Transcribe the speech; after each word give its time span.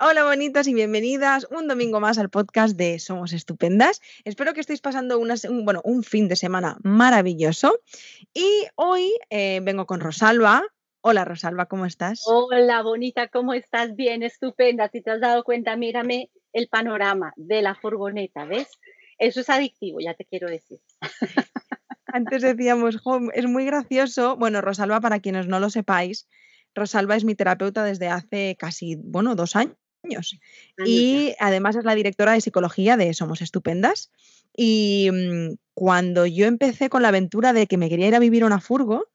Hola 0.00 0.22
bonitas 0.22 0.68
y 0.68 0.74
bienvenidas 0.74 1.48
un 1.50 1.66
domingo 1.66 1.98
más 1.98 2.18
al 2.18 2.30
podcast 2.30 2.76
de 2.76 3.00
Somos 3.00 3.32
Estupendas. 3.32 4.00
Espero 4.24 4.54
que 4.54 4.60
estéis 4.60 4.80
pasando 4.80 5.18
un, 5.18 5.28
bueno, 5.64 5.80
un 5.82 6.04
fin 6.04 6.28
de 6.28 6.36
semana 6.36 6.76
maravilloso. 6.84 7.80
Y 8.32 8.46
hoy 8.76 9.12
eh, 9.28 9.58
vengo 9.64 9.86
con 9.86 9.98
Rosalba. 9.98 10.62
Hola 11.00 11.24
Rosalba, 11.24 11.66
¿cómo 11.66 11.84
estás? 11.84 12.22
Hola 12.26 12.80
bonita, 12.82 13.26
¿cómo 13.26 13.54
estás? 13.54 13.96
Bien, 13.96 14.22
estupenda. 14.22 14.88
Si 14.88 15.02
te 15.02 15.10
has 15.10 15.20
dado 15.20 15.42
cuenta, 15.42 15.74
mírame 15.74 16.30
el 16.52 16.68
panorama 16.68 17.32
de 17.34 17.60
la 17.60 17.74
furgoneta, 17.74 18.44
¿ves? 18.44 18.68
Eso 19.18 19.40
es 19.40 19.50
adictivo, 19.50 19.98
ya 19.98 20.14
te 20.14 20.24
quiero 20.24 20.48
decir. 20.48 20.78
Antes 22.06 22.42
decíamos, 22.42 23.00
es 23.34 23.46
muy 23.46 23.64
gracioso. 23.64 24.36
Bueno, 24.36 24.60
Rosalba, 24.60 25.00
para 25.00 25.18
quienes 25.18 25.48
no 25.48 25.58
lo 25.58 25.70
sepáis, 25.70 26.28
Rosalba 26.72 27.16
es 27.16 27.24
mi 27.24 27.34
terapeuta 27.34 27.82
desde 27.82 28.06
hace 28.06 28.54
casi, 28.56 28.94
bueno, 28.94 29.34
dos 29.34 29.56
años 29.56 29.76
y 30.84 31.34
además 31.38 31.76
es 31.76 31.84
la 31.84 31.94
directora 31.94 32.32
de 32.32 32.40
psicología 32.40 32.96
de 32.96 33.12
Somos 33.14 33.42
Estupendas. 33.42 34.10
Y 34.56 35.10
mm, 35.12 35.56
cuando 35.74 36.26
yo 36.26 36.46
empecé 36.46 36.88
con 36.88 37.02
la 37.02 37.08
aventura 37.08 37.52
de 37.52 37.66
que 37.66 37.76
me 37.76 37.88
quería 37.88 38.08
ir 38.08 38.14
a 38.14 38.20
vivir 38.20 38.42
a 38.42 38.46
una 38.46 38.60
furgo, 38.60 39.06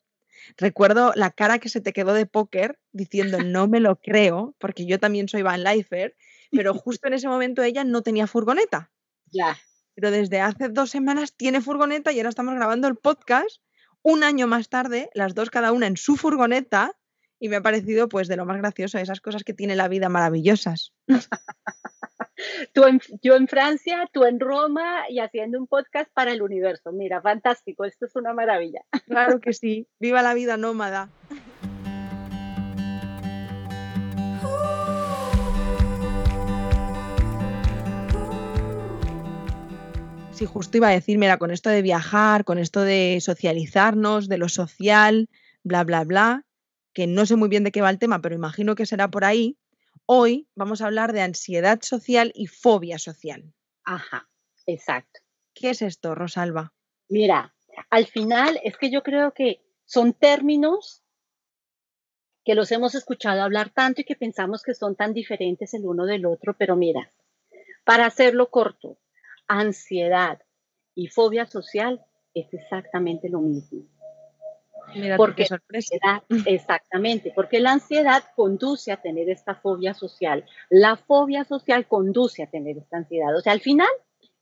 recuerdo 0.58 1.14
la 1.16 1.32
cara 1.32 1.60
que 1.60 1.70
se 1.70 1.82
te 1.82 1.94
quedó 1.94 2.14
de 2.14 2.26
póker 2.26 2.80
diciendo 2.92 3.40
no 3.44 3.68
me 3.68 3.80
lo 3.80 3.98
creo, 3.98 4.56
porque 4.60 4.86
yo 4.86 5.00
también 5.00 5.28
soy 5.28 5.42
Van 5.42 5.64
Lifer, 5.64 6.16
pero 6.52 6.74
justo 6.74 7.08
en 7.08 7.14
ese 7.14 7.28
momento 7.28 7.64
ella 7.64 7.84
no 7.84 8.02
tenía 8.02 8.28
furgoneta. 8.28 8.92
Ya. 9.32 9.58
Pero 9.96 10.12
desde 10.12 10.42
hace 10.42 10.70
dos 10.70 10.90
semanas 10.90 11.34
tiene 11.36 11.62
furgoneta 11.62 12.12
y 12.12 12.18
ahora 12.18 12.30
estamos 12.30 12.56
grabando 12.56 12.88
el 12.88 12.96
podcast 12.96 13.62
un 14.02 14.24
año 14.24 14.48
más 14.48 14.70
tarde, 14.70 15.10
las 15.14 15.34
dos 15.34 15.50
cada 15.50 15.72
una 15.72 15.88
en 15.88 15.98
su 15.98 16.18
furgoneta, 16.18 16.96
y 17.44 17.50
me 17.50 17.58
ha 17.58 17.62
parecido 17.62 18.08
pues 18.08 18.30
de 18.30 18.38
lo 18.38 18.46
más 18.46 18.58
gracioso, 18.58 18.98
esas 19.00 19.20
cosas 19.20 19.44
que 19.44 19.54
tiene 19.54 19.76
la 19.76 19.90
vida 19.90 20.08
maravillosas. 20.08 20.94
tú 22.74 22.86
en, 22.86 23.02
yo 23.22 23.36
en 23.36 23.50
Francia, 23.50 24.10
tú 24.14 24.24
en 24.24 24.40
Roma 24.40 25.04
y 25.10 25.20
haciendo 25.20 25.60
un 25.60 25.68
podcast 25.68 26.10
para 26.14 26.32
el 26.32 26.42
universo. 26.42 26.94
Mira, 26.94 27.22
fantástico, 27.22 27.84
esto 27.84 28.06
es 28.06 28.16
una 28.16 28.34
maravilla. 28.34 28.80
Claro 29.08 29.42
que 29.42 29.52
sí, 29.52 29.90
viva 30.00 30.22
la 30.22 30.34
vida 30.34 30.56
nómada. 30.56 31.10
Sí, 40.32 40.46
justo 40.46 40.78
iba 40.78 40.88
a 40.88 40.92
decir, 40.92 41.18
mira, 41.18 41.38
con 41.38 41.52
esto 41.52 41.70
de 41.70 41.82
viajar, 41.82 42.46
con 42.46 42.58
esto 42.58 42.84
de 42.84 43.18
socializarnos, 43.20 44.30
de 44.30 44.38
lo 44.38 44.48
social, 44.48 45.28
bla, 45.64 45.84
bla, 45.84 46.06
bla, 46.06 46.46
que 46.94 47.08
no 47.08 47.26
sé 47.26 47.36
muy 47.36 47.50
bien 47.50 47.64
de 47.64 47.72
qué 47.72 47.82
va 47.82 47.90
el 47.90 48.00
tema, 48.00 48.22
pero 48.22 48.36
imagino 48.36 48.76
que 48.76 48.86
será 48.86 49.10
por 49.10 49.26
ahí. 49.26 49.58
Hoy 50.06 50.48
vamos 50.56 50.82
a 50.82 50.86
hablar 50.86 51.14
de 51.14 51.22
ansiedad 51.22 51.82
social 51.82 52.32
y 52.36 52.48
fobia 52.48 53.00
social. 53.00 53.54
Ajá, 53.84 54.30
exacto. 54.66 55.20
¿Qué 55.54 55.72
es 55.72 55.82
esto, 55.82 56.16
Rosalba? 56.16 56.74
Mira, 57.10 57.56
al 57.90 58.06
final 58.06 58.60
es 58.64 58.78
que 58.78 58.92
yo 58.92 59.04
creo 59.04 59.34
que 59.34 59.62
son 59.86 60.14
términos 60.14 61.04
que 62.44 62.56
los 62.56 62.72
hemos 62.72 62.96
escuchado 62.96 63.42
hablar 63.42 63.70
tanto 63.70 64.02
y 64.02 64.04
que 64.04 64.16
pensamos 64.16 64.64
que 64.64 64.74
son 64.74 64.96
tan 64.96 65.14
diferentes 65.14 65.74
el 65.74 65.86
uno 65.86 66.06
del 66.06 66.26
otro, 66.26 66.56
pero 66.58 66.76
mira, 66.76 67.14
para 67.86 68.06
hacerlo 68.06 68.50
corto, 68.50 69.00
ansiedad 69.48 70.42
y 70.94 71.08
fobia 71.08 71.46
social 71.46 72.06
es 72.34 72.54
exactamente 72.54 73.30
lo 73.30 73.40
mismo 73.40 73.88
porque 75.18 75.46
sorpresa. 75.46 76.24
exactamente, 76.46 77.32
porque 77.36 77.60
la 77.60 77.74
ansiedad 77.74 78.24
conduce 78.36 78.92
a 78.92 79.02
tener 79.02 79.30
esta 79.30 79.56
fobia 79.56 79.94
social, 79.94 80.46
la 80.70 80.96
fobia 80.96 81.44
social 81.44 81.88
conduce 81.88 82.44
a 82.44 82.50
tener 82.50 82.78
esta 82.78 82.98
ansiedad. 82.98 83.36
O 83.36 83.42
sea, 83.42 83.54
al 83.54 83.62
final 83.62 83.90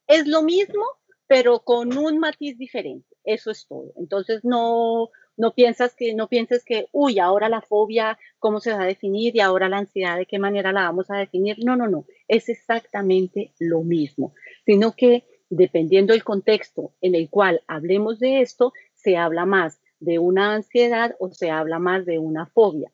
es 0.08 0.28
lo 0.28 0.44
mismo, 0.44 0.84
pero 1.28 1.59
con 1.59 1.97
un 1.97 2.19
matiz 2.19 2.58
diferente. 2.58 3.08
Eso 3.23 3.52
es 3.52 3.67
todo. 3.67 3.94
Entonces 3.97 4.44
no 4.44 5.09
no 5.38 5.53
piensas 5.53 5.96
que 5.96 6.13
no 6.13 6.28
pienses 6.28 6.63
que, 6.63 6.88
uy, 6.91 7.19
ahora 7.19 7.50
la 7.50 7.62
fobia 7.62 8.18
cómo 8.38 8.59
se 8.59 8.74
va 8.74 8.84
a 8.84 8.85
definir 8.85 9.35
y 9.35 9.40
ahora 9.40 9.69
la 9.69 9.78
ansiedad 9.78 10.18
de 10.18 10.25
qué 10.25 10.40
manera 10.40 10.72
la 10.72 10.84
vamos 10.84 11.09
a 11.09 11.18
definir. 11.18 11.57
No, 11.63 11.75
no, 11.75 11.88
no, 11.88 12.06
es 12.28 12.50
exactamente 12.50 13.53
lo 13.59 13.81
mismo, 13.81 14.34
sino 14.66 14.94
que 14.96 15.25
dependiendo 15.50 16.13
del 16.13 16.24
contexto 16.24 16.94
en 17.01 17.16
el 17.16 17.30
cual 17.30 17.63
hablemos 17.68 18.19
de 18.19 18.41
esto, 18.41 18.72
se 18.94 19.18
habla 19.18 19.46
más 19.46 19.81
de 20.01 20.19
una 20.19 20.56
ansiedad 20.56 21.16
o 21.19 21.29
se 21.29 21.50
habla 21.50 21.79
más 21.79 22.06
de 22.06 22.19
una 22.19 22.47
fobia. 22.47 22.91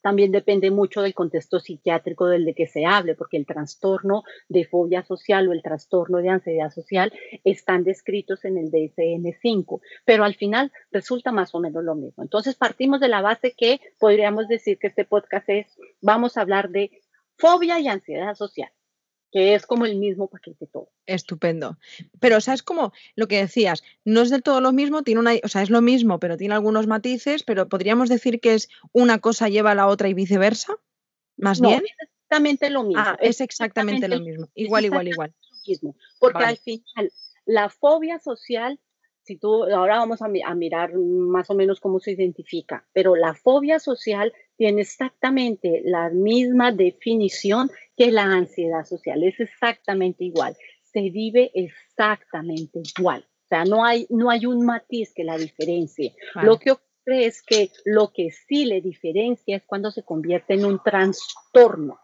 También 0.00 0.30
depende 0.30 0.70
mucho 0.70 1.02
del 1.02 1.14
contexto 1.14 1.58
psiquiátrico 1.58 2.26
del 2.26 2.44
de 2.44 2.54
que 2.54 2.68
se 2.68 2.86
hable, 2.86 3.16
porque 3.16 3.36
el 3.36 3.44
trastorno 3.44 4.22
de 4.48 4.64
fobia 4.64 5.02
social 5.02 5.48
o 5.48 5.52
el 5.52 5.62
trastorno 5.62 6.18
de 6.18 6.28
ansiedad 6.28 6.70
social 6.70 7.12
están 7.42 7.82
descritos 7.82 8.44
en 8.44 8.56
el 8.56 8.70
DSM-5, 8.70 9.80
pero 10.04 10.22
al 10.22 10.36
final 10.36 10.70
resulta 10.92 11.32
más 11.32 11.54
o 11.56 11.60
menos 11.60 11.82
lo 11.82 11.96
mismo. 11.96 12.22
Entonces 12.22 12.54
partimos 12.54 13.00
de 13.00 13.08
la 13.08 13.20
base 13.20 13.54
que 13.56 13.80
podríamos 13.98 14.46
decir 14.46 14.78
que 14.78 14.86
este 14.86 15.04
podcast 15.04 15.48
es, 15.48 15.76
vamos 16.00 16.36
a 16.36 16.42
hablar 16.42 16.70
de 16.70 16.92
fobia 17.36 17.80
y 17.80 17.88
ansiedad 17.88 18.34
social 18.36 18.70
que 19.36 19.54
es 19.54 19.66
como 19.66 19.84
el 19.84 19.96
mismo 19.96 20.28
paquete 20.28 20.66
todo. 20.66 20.88
Estupendo. 21.04 21.76
Pero, 22.20 22.38
o 22.38 22.40
sea, 22.40 22.54
es 22.54 22.62
como 22.62 22.94
lo 23.16 23.28
que 23.28 23.36
decías, 23.36 23.82
no 24.02 24.22
es 24.22 24.30
del 24.30 24.42
todo 24.42 24.62
lo 24.62 24.72
mismo, 24.72 25.02
tiene 25.02 25.20
una, 25.20 25.32
o 25.44 25.48
sea, 25.48 25.60
es 25.60 25.68
lo 25.68 25.82
mismo, 25.82 26.18
pero 26.18 26.38
tiene 26.38 26.54
algunos 26.54 26.86
matices, 26.86 27.42
pero 27.42 27.68
podríamos 27.68 28.08
decir 28.08 28.40
que 28.40 28.54
es 28.54 28.70
una 28.92 29.18
cosa 29.18 29.50
lleva 29.50 29.72
a 29.72 29.74
la 29.74 29.88
otra 29.88 30.08
y 30.08 30.14
viceversa, 30.14 30.78
más 31.36 31.60
bien. 31.60 31.82
Es 31.84 31.92
exactamente 32.00 32.70
lo 32.70 32.84
mismo. 32.84 33.02
Ah, 33.04 33.18
es 33.20 33.42
exactamente, 33.42 34.08
lo 34.08 34.20
mismo. 34.20 34.48
Igual, 34.54 34.86
igual, 34.86 35.08
igual. 35.08 35.34
mismo. 35.66 35.94
Porque 36.18 36.42
al 36.42 36.56
final, 36.56 37.12
la 37.44 37.68
fobia 37.68 38.18
social 38.18 38.80
si 39.26 39.36
tú, 39.36 39.64
ahora 39.64 39.98
vamos 39.98 40.22
a, 40.22 40.28
mirar 40.54 40.94
más 40.94 41.50
o 41.50 41.54
menos 41.54 41.80
cómo 41.80 41.98
se 41.98 42.12
identifica, 42.12 42.86
pero 42.92 43.16
la 43.16 43.34
fobia 43.34 43.80
social 43.80 44.32
tiene 44.56 44.82
exactamente 44.82 45.82
la 45.84 46.10
misma 46.10 46.70
definición 46.70 47.68
que 47.96 48.10
la 48.10 48.24
ansiedad 48.24 48.84
social, 48.84 49.22
es 49.24 49.40
exactamente 49.40 50.24
igual, 50.24 50.56
se 50.82 51.10
vive 51.10 51.50
exactamente 51.54 52.80
igual. 52.96 53.26
O 53.44 53.48
sea, 53.48 53.64
no 53.64 53.84
hay, 53.84 54.06
no 54.10 54.30
hay 54.30 54.44
un 54.46 54.64
matiz 54.66 55.12
que 55.14 55.24
la 55.24 55.38
diferencie. 55.38 56.16
Lo 56.42 56.58
que 56.58 56.72
ocurre 56.72 57.26
es 57.26 57.42
que 57.42 57.70
lo 57.84 58.12
que 58.12 58.30
sí 58.30 58.64
le 58.64 58.80
diferencia 58.80 59.56
es 59.56 59.64
cuando 59.64 59.90
se 59.92 60.02
convierte 60.02 60.54
en 60.54 60.64
un 60.64 60.82
trastorno 60.82 62.00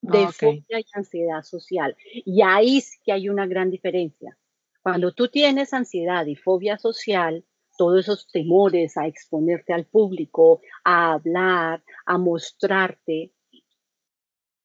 de 0.00 0.24
ah, 0.24 0.32
fobia 0.32 0.80
y 0.80 0.86
ansiedad 0.94 1.42
social. 1.42 1.96
Y 2.12 2.40
ahí 2.42 2.80
sí 2.80 2.98
que 3.04 3.12
hay 3.12 3.28
una 3.28 3.46
gran 3.46 3.70
diferencia. 3.70 4.38
Cuando 4.82 5.12
tú 5.12 5.28
tienes 5.28 5.74
ansiedad 5.74 6.24
y 6.24 6.36
fobia 6.36 6.78
social, 6.78 7.44
todos 7.76 8.00
esos 8.00 8.26
temores 8.30 8.96
a 8.96 9.06
exponerte 9.06 9.72
al 9.72 9.86
público, 9.86 10.60
a 10.84 11.12
hablar, 11.12 11.82
a 12.06 12.18
mostrarte, 12.18 13.32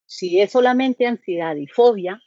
si 0.05 0.39
es 0.39 0.51
solamente 0.51 1.05
ansiedad 1.05 1.55
y 1.55 1.67
fobia, 1.67 2.21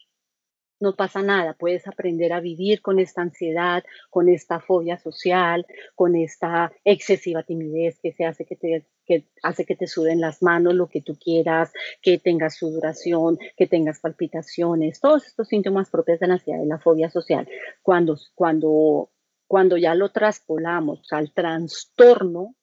no 0.81 0.94
pasa 0.94 1.22
nada, 1.22 1.55
puedes 1.55 1.87
aprender 1.89 2.33
a 2.33 2.41
vivir 2.41 2.83
con 2.83 2.99
esta 2.99 3.22
ansiedad, 3.22 3.83
con 4.11 4.28
esta 4.28 4.61
fobia 4.61 4.99
social, 4.99 5.66
con 5.94 6.15
esta 6.15 6.72
excesiva 6.84 7.43
timidez 7.43 7.99
que 8.00 8.12
se 8.12 8.25
hace 8.25 8.44
que 8.44 8.56
te 8.56 8.87
que 9.05 9.27
hace 9.43 9.65
que 9.65 9.75
te 9.75 9.87
suden 9.87 10.21
las 10.21 10.43
manos, 10.43 10.75
lo 10.75 10.88
que 10.88 11.00
tú 11.00 11.17
quieras, 11.19 11.72
que 12.03 12.19
tengas 12.19 12.56
sudoración, 12.56 13.38
que 13.56 13.67
tengas 13.67 14.00
palpitaciones, 14.00 15.00
todos 15.00 15.27
estos 15.27 15.49
síntomas 15.49 15.91
propios 15.91 16.21
de 16.21 16.27
la 16.27 16.34
ansiedad 16.34 16.62
y 16.62 16.67
la 16.67 16.78
fobia 16.78 17.09
social. 17.09 17.49
Cuando, 17.83 18.17
cuando, 18.34 19.11
cuando 19.47 19.78
ya 19.78 19.94
lo 19.94 20.11
traspolamos 20.11 21.11
al 21.11 21.33
trastorno, 21.33 22.55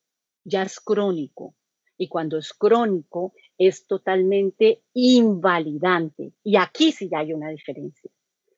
ya 0.43 0.61
es 0.61 0.79
crónico. 0.79 1.55
Y 1.97 2.07
cuando 2.07 2.37
es 2.37 2.53
crónico, 2.53 3.33
es 3.57 3.87
totalmente 3.87 4.81
invalidante. 4.93 6.33
Y 6.43 6.57
aquí 6.57 6.91
sí 6.91 7.09
ya 7.09 7.19
hay 7.19 7.33
una 7.33 7.49
diferencia 7.49 8.11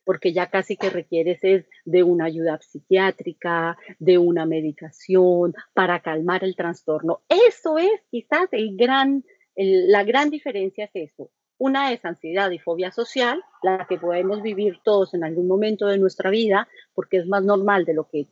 porque 0.07 0.31
ya 0.31 0.50
casi 0.50 0.77
que 0.77 0.89
requieres 0.89 1.44
es 1.44 1.65
de 1.83 2.01
una 2.01 2.23
ayuda 2.23 2.57
psiquiátrica, 2.61 3.77
de 4.00 4.17
una 4.17 4.45
medicación 4.45 5.53
para 5.73 6.00
calmar 6.00 6.45
el 6.45 6.56
trastorno. 6.56 7.23
Eso 7.27 7.77
es 7.77 8.00
quizás 8.09 8.47
el 8.53 8.77
gran, 8.77 9.25
la 9.57 10.06
gran 10.06 10.29
diferencia 10.29 10.85
es 10.85 11.11
eso. 11.11 11.29
Una 11.57 11.91
es 11.91 12.06
ansiedad 12.06 12.50
y 12.51 12.57
fobia 12.57 12.89
social, 12.94 13.44
la 13.61 13.85
que 13.89 13.97
podemos 13.97 14.41
vivir 14.41 14.79
todos 14.81 15.13
en 15.13 15.25
algún 15.25 15.45
momento 15.45 15.88
de 15.88 15.97
nuestra 15.97 16.29
vida, 16.29 16.69
porque 16.94 17.17
es 17.17 17.27
más 17.27 17.44
normal 17.44 17.83
de 17.83 17.95
lo 17.95 18.07
que 18.07 18.27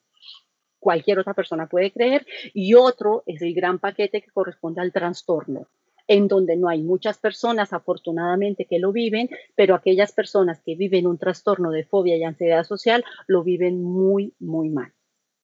cualquier 0.85 1.17
otra 1.17 1.33
persona 1.33 1.65
puede 1.65 1.91
creer, 1.91 2.27
y 2.53 2.75
otro 2.75 3.23
es 3.25 3.41
el 3.41 3.55
gran 3.55 3.79
paquete 3.79 4.21
que 4.21 4.29
corresponde 4.29 4.81
al 4.81 4.91
trastorno, 4.91 5.67
en 6.07 6.27
donde 6.27 6.55
no 6.57 6.69
hay 6.69 6.83
muchas 6.83 7.17
personas, 7.17 7.73
afortunadamente, 7.73 8.65
que 8.65 8.77
lo 8.77 8.91
viven, 8.91 9.27
pero 9.55 9.73
aquellas 9.73 10.11
personas 10.11 10.61
que 10.63 10.75
viven 10.75 11.07
un 11.07 11.17
trastorno 11.17 11.71
de 11.71 11.85
fobia 11.85 12.17
y 12.17 12.23
ansiedad 12.23 12.63
social 12.63 13.03
lo 13.25 13.43
viven 13.43 13.81
muy, 13.81 14.35
muy 14.39 14.69
mal. 14.69 14.93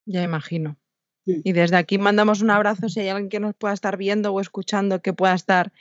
Ya 0.06 0.22
imagino. 0.22 0.78
Y 1.26 1.54
desde 1.54 1.78
aquí 1.78 1.98
mandamos 1.98 2.42
un 2.42 2.52
abrazo 2.52 2.88
si 2.88 3.00
hay 3.00 3.10
alguien 3.10 3.30
que 3.30 3.40
nos 3.40 3.56
pueda 3.56 3.74
estar 3.74 3.98
viendo 3.98 4.32
o 4.32 4.42
escuchando 4.42 5.02
que 5.02 5.14
pueda 5.14 5.34
estar 5.34 5.72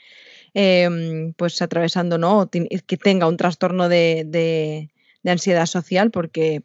em, 0.55 1.33
pues 1.33 1.61
atravesando, 1.61 2.17
¿no? 2.17 2.49
Que 2.49 2.97
tenga 2.97 3.27
un 3.27 3.37
trastorno 3.37 3.89
de, 3.89 4.89
ansiedad 5.23 5.67
social, 5.67 6.09
porque... 6.09 6.63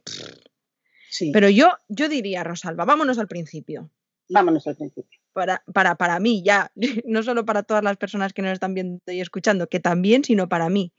sí. 1.09 1.31
Pero 1.33 1.49
yo, 1.49 1.71
yo 1.89 2.09
diría, 2.09 2.45
Rosalba, 2.45 2.85
vámonos 2.85 3.19
al 3.19 3.29
principio. 3.29 3.91
Vámonos 4.29 4.67
al 4.67 4.77
principio. 4.77 5.19
Para, 5.33 5.63
para, 5.73 5.97
para 5.97 6.19
mí, 6.19 6.43
ya, 6.45 6.73
no 7.05 7.23
solo 7.23 7.45
para 7.45 7.63
todas 7.63 7.85
las 7.85 7.97
personas 7.97 8.33
que 8.33 8.43
nos 8.43 8.53
están 8.53 8.75
viendo 8.75 9.01
y 9.07 9.21
escuchando, 9.21 9.69
que 9.69 9.81
también, 9.81 10.25
sino 10.25 10.49
para 10.49 10.69
mí. 10.69 10.93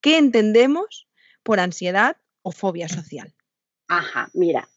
¿Qué 0.00 0.18
entendemos 0.18 1.08
por 1.42 1.60
ansiedad 1.60 2.16
o 2.42 2.52
fobia 2.52 2.88
social? 2.88 3.34
Ajá, 3.88 4.30
mira. 4.34 4.68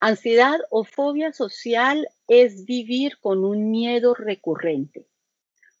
Ansiedad 0.00 0.58
o 0.70 0.82
fobia 0.82 1.32
social 1.32 2.08
es 2.26 2.64
vivir 2.64 3.18
con 3.20 3.44
un 3.44 3.70
miedo 3.70 4.14
recurrente, 4.14 5.06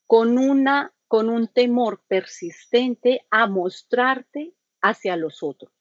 con, 0.06 0.38
una, 0.38 0.94
con 1.08 1.28
un 1.28 1.48
temor 1.48 2.04
persistente 2.06 3.26
a 3.30 3.48
mostrarte 3.48 4.54
hacia 4.80 5.16
los 5.16 5.42
otros. 5.42 5.72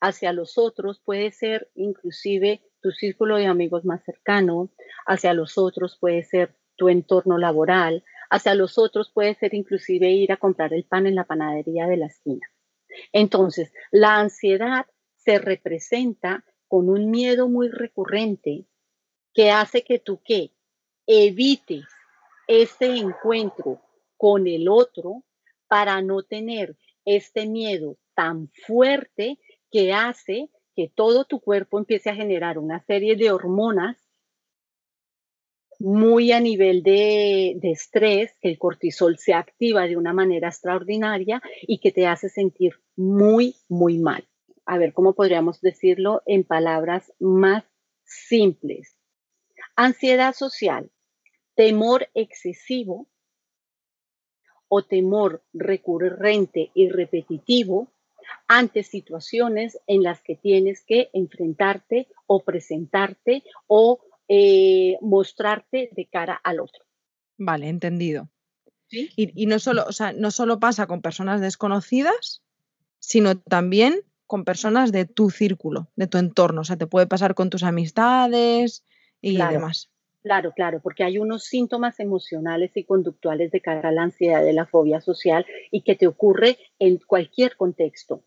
Hacia 0.00 0.32
los 0.32 0.58
otros 0.58 1.00
puede 1.00 1.30
ser 1.32 1.70
inclusive 1.74 2.62
tu 2.80 2.90
círculo 2.90 3.36
de 3.36 3.46
amigos 3.46 3.84
más 3.84 4.04
cercano, 4.04 4.70
hacia 5.06 5.32
los 5.32 5.58
otros 5.58 5.96
puede 5.98 6.22
ser 6.22 6.54
tu 6.76 6.88
entorno 6.88 7.38
laboral, 7.38 8.04
hacia 8.30 8.54
los 8.54 8.78
otros 8.78 9.10
puede 9.10 9.34
ser 9.34 9.54
inclusive 9.54 10.10
ir 10.10 10.32
a 10.32 10.36
comprar 10.36 10.72
el 10.74 10.84
pan 10.84 11.06
en 11.06 11.14
la 11.14 11.24
panadería 11.24 11.86
de 11.86 11.96
la 11.96 12.06
esquina. 12.06 12.46
Entonces, 13.12 13.72
la 13.90 14.18
ansiedad 14.18 14.86
se 15.16 15.38
representa 15.38 16.44
con 16.68 16.88
un 16.88 17.10
miedo 17.10 17.48
muy 17.48 17.68
recurrente 17.68 18.66
que 19.32 19.50
hace 19.50 19.82
que 19.82 19.98
tú 19.98 20.20
qué 20.24 20.52
evites 21.06 21.84
ese 22.46 22.96
encuentro 22.96 23.80
con 24.16 24.46
el 24.46 24.68
otro 24.68 25.24
para 25.68 26.00
no 26.02 26.22
tener 26.22 26.76
este 27.04 27.46
miedo 27.46 27.98
tan 28.14 28.48
fuerte 28.66 29.38
que 29.70 29.92
hace 29.92 30.50
que 30.74 30.90
todo 30.94 31.24
tu 31.24 31.40
cuerpo 31.40 31.78
empiece 31.78 32.10
a 32.10 32.14
generar 32.14 32.58
una 32.58 32.84
serie 32.84 33.16
de 33.16 33.30
hormonas 33.30 33.96
muy 35.78 36.32
a 36.32 36.40
nivel 36.40 36.82
de, 36.82 37.58
estrés, 37.62 38.36
que 38.40 38.48
el 38.48 38.58
cortisol 38.58 39.18
se 39.18 39.34
activa 39.34 39.86
de 39.86 39.96
una 39.96 40.12
manera 40.12 40.48
extraordinaria 40.48 41.42
y 41.62 41.78
que 41.78 41.92
te 41.92 42.06
hace 42.06 42.28
sentir 42.28 42.74
muy, 42.96 43.56
muy 43.68 43.98
mal. 43.98 44.26
A 44.64 44.78
ver, 44.78 44.92
¿cómo 44.92 45.14
podríamos 45.14 45.60
decirlo 45.60 46.22
en 46.26 46.44
palabras 46.44 47.12
más 47.18 47.64
simples? 48.04 48.96
Ansiedad 49.76 50.34
social, 50.34 50.90
temor 51.54 52.08
excesivo 52.14 53.06
o 54.68 54.82
temor 54.82 55.44
recurrente 55.52 56.70
y 56.74 56.88
repetitivo 56.88 57.92
ante 58.48 58.82
situaciones 58.82 59.78
en 59.86 60.02
las 60.02 60.22
que 60.22 60.36
tienes 60.36 60.82
que 60.82 61.10
enfrentarte 61.12 62.08
o 62.26 62.44
presentarte 62.44 63.44
o 63.66 64.00
eh, 64.28 64.96
mostrarte 65.00 65.90
de 65.92 66.06
cara 66.06 66.40
al 66.42 66.60
otro. 66.60 66.84
Vale, 67.38 67.68
entendido. 67.68 68.28
Y, 68.88 69.46
no, 69.46 69.58
solo, 69.58 69.84
o 69.86 69.92
sea, 69.92 70.12
no 70.12 70.30
solo 70.30 70.60
pasa 70.60 70.86
con 70.86 71.02
personas 71.02 71.40
desconocidas, 71.40 72.42
sino 73.00 73.38
también 73.38 74.00
con 74.26 74.44
personas 74.44 74.92
de 74.92 75.06
tu 75.06 75.30
círculo, 75.30 75.88
de 75.96 76.06
tu 76.06 76.18
entorno. 76.18 76.60
O 76.60 76.64
sea, 76.64 76.76
te 76.76 76.86
puede 76.86 77.06
pasar 77.06 77.34
con 77.34 77.50
tus 77.50 77.62
amistades 77.62 78.84
y 79.20 79.36
demás. 79.36 79.90
Claro, 80.26 80.50
claro, 80.50 80.80
porque 80.82 81.04
hay 81.04 81.18
unos 81.18 81.44
síntomas 81.44 82.00
emocionales 82.00 82.72
y 82.76 82.82
conductuales 82.82 83.52
de 83.52 83.60
cara 83.60 83.90
a 83.90 83.92
la 83.92 84.02
ansiedad 84.02 84.42
de 84.42 84.52
la 84.52 84.66
fobia 84.66 85.00
social 85.00 85.46
y 85.70 85.82
que 85.82 85.94
te 85.94 86.08
ocurre 86.08 86.58
en 86.80 86.98
cualquier 86.98 87.56
contexto. 87.56 88.24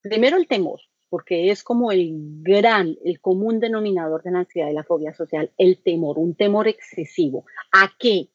Primero 0.00 0.38
el 0.38 0.46
temor, 0.46 0.80
porque 1.10 1.50
es 1.50 1.62
como 1.62 1.92
el 1.92 2.12
gran, 2.40 2.96
el 3.04 3.20
común 3.20 3.60
denominador 3.60 4.22
de 4.22 4.30
la 4.30 4.38
ansiedad 4.38 4.70
y 4.70 4.72
la 4.72 4.84
fobia 4.84 5.12
social, 5.12 5.52
el 5.58 5.82
temor, 5.82 6.18
un 6.18 6.34
temor 6.34 6.66
excesivo. 6.66 7.44
¿A 7.72 7.92
qué? 7.98 8.30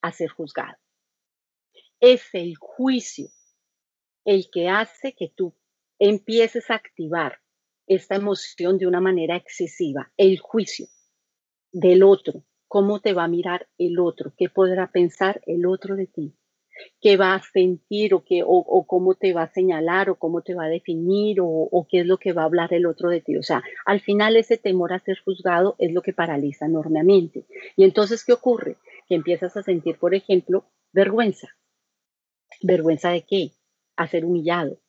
A 0.00 0.10
ser 0.10 0.30
juzgado. 0.30 0.78
Es 2.00 2.22
el 2.32 2.56
juicio 2.56 3.28
el 4.24 4.48
que 4.50 4.70
hace 4.70 5.12
que 5.12 5.28
tú 5.28 5.54
empieces 5.98 6.70
a 6.70 6.76
activar 6.76 7.40
esta 7.86 8.14
emoción 8.14 8.78
de 8.78 8.86
una 8.86 9.02
manera 9.02 9.36
excesiva, 9.36 10.10
el 10.16 10.38
juicio 10.38 10.86
del 11.72 12.04
otro, 12.04 12.42
cómo 12.74 12.98
te 12.98 13.12
va 13.12 13.22
a 13.22 13.28
mirar 13.28 13.68
el 13.78 14.00
otro, 14.00 14.32
qué 14.36 14.48
podrá 14.48 14.90
pensar 14.90 15.40
el 15.46 15.64
otro 15.64 15.94
de 15.94 16.08
ti, 16.08 16.34
qué 17.00 17.16
va 17.16 17.34
a 17.34 17.40
sentir 17.40 18.14
o, 18.14 18.24
qué, 18.24 18.42
o, 18.44 18.84
cómo 18.88 19.14
te 19.14 19.32
va 19.32 19.44
a 19.44 19.52
señalar 19.52 20.10
o 20.10 20.16
cómo 20.16 20.42
te 20.42 20.56
va 20.56 20.64
a 20.64 20.68
definir 20.68 21.40
o, 21.40 21.46
o, 21.46 21.86
qué 21.88 22.00
es 22.00 22.06
lo 22.06 22.18
que 22.18 22.32
va 22.32 22.42
a 22.42 22.46
hablar 22.46 22.74
el 22.74 22.86
otro 22.86 23.10
de 23.10 23.20
ti. 23.20 23.36
O 23.36 23.44
sea, 23.44 23.62
al 23.86 24.00
final 24.00 24.34
ese 24.34 24.56
temor 24.56 24.92
a 24.92 24.98
ser 24.98 25.18
juzgado 25.24 25.76
es 25.78 25.92
lo 25.92 26.02
que 26.02 26.12
paraliza 26.12 26.66
enormemente. 26.66 27.46
Y 27.76 27.84
entonces, 27.84 28.24
¿qué 28.24 28.32
ocurre? 28.32 28.76
Que 29.06 29.14
empiezas 29.14 29.56
a 29.56 29.62
sentir, 29.62 29.96
por 29.96 30.12
ejemplo, 30.12 30.64
vergüenza. 30.92 31.50
¿Vergüenza 32.60 33.10
de 33.10 33.22
qué? 33.22 33.52
A 33.94 34.08
ser 34.08 34.24
humillado. 34.24 34.80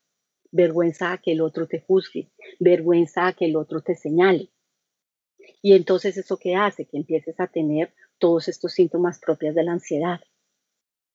Vergüenza 0.49 1.11
a 1.11 1.19
que 1.19 1.33
el 1.33 1.41
otro 1.41 1.67
te 1.67 1.81
juzgue. 1.81 2.31
Vergüenza 2.59 3.27
a 3.27 3.33
que 3.33 3.45
el 3.45 3.55
otro 3.55 3.81
te 3.81 3.93
señale. 3.93 4.49
Y 5.61 5.73
entonces 5.73 6.17
eso 6.17 6.37
qué 6.37 6.55
hace? 6.55 6.85
Que 6.85 6.97
empieces 6.97 7.39
a 7.39 7.47
tener 7.47 7.93
todos 8.17 8.47
estos 8.47 8.73
síntomas 8.73 9.19
propios 9.19 9.55
de 9.55 9.63
la 9.63 9.73
ansiedad, 9.73 10.21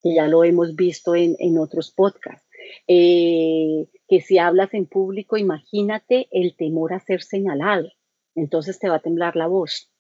que 0.03 0.15
ya 0.15 0.27
lo 0.27 0.45
hemos 0.45 0.75
visto 0.75 1.15
en, 1.15 1.59
otros 1.59 1.91
podcasts. 1.93 2.47
Eh, 2.87 3.89
que 4.09 4.21
si 4.21 4.39
hablas 4.39 4.75
en 4.75 4.87
público, 4.87 5.37
imagínate 5.37 6.29
el 6.31 6.57
temor 6.57 6.93
a 6.93 7.01
ser 7.01 7.23
señalado. 7.23 7.91
Entonces 8.35 8.79
te 8.79 8.89
va 8.89 8.97
a 8.97 9.03
temblar 9.03 9.37
la 9.37 9.47
voz. 9.47 9.91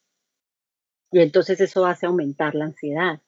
Y 1.12 1.21
entonces 1.21 1.61
eso 1.61 1.87
hace 1.87 2.06
aumentar 2.06 2.55
la 2.55 2.67
ansiedad. 2.67 3.21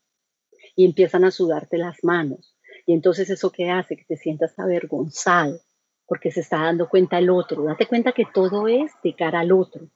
Y 0.76 0.84
empiezan 0.84 1.24
a 1.24 1.30
sudarte 1.30 1.78
las 1.78 2.04
manos. 2.04 2.56
Y 2.86 2.92
entonces 2.92 3.30
eso 3.30 3.50
qué 3.50 3.70
hace? 3.70 3.96
Que 3.96 4.04
te 4.04 4.16
sientas 4.16 4.58
avergonzado 4.58 5.60
porque 6.06 6.30
se 6.30 6.40
está 6.40 6.58
dando 6.58 6.88
cuenta 6.88 7.18
el 7.18 7.30
otro. 7.30 7.64
Date 7.64 7.86
cuenta 7.86 8.12
que 8.12 8.26
todo 8.32 8.68
es 8.68 8.92
de 9.02 9.14
cara 9.14 9.40
al 9.40 9.52
otro. 9.52 9.88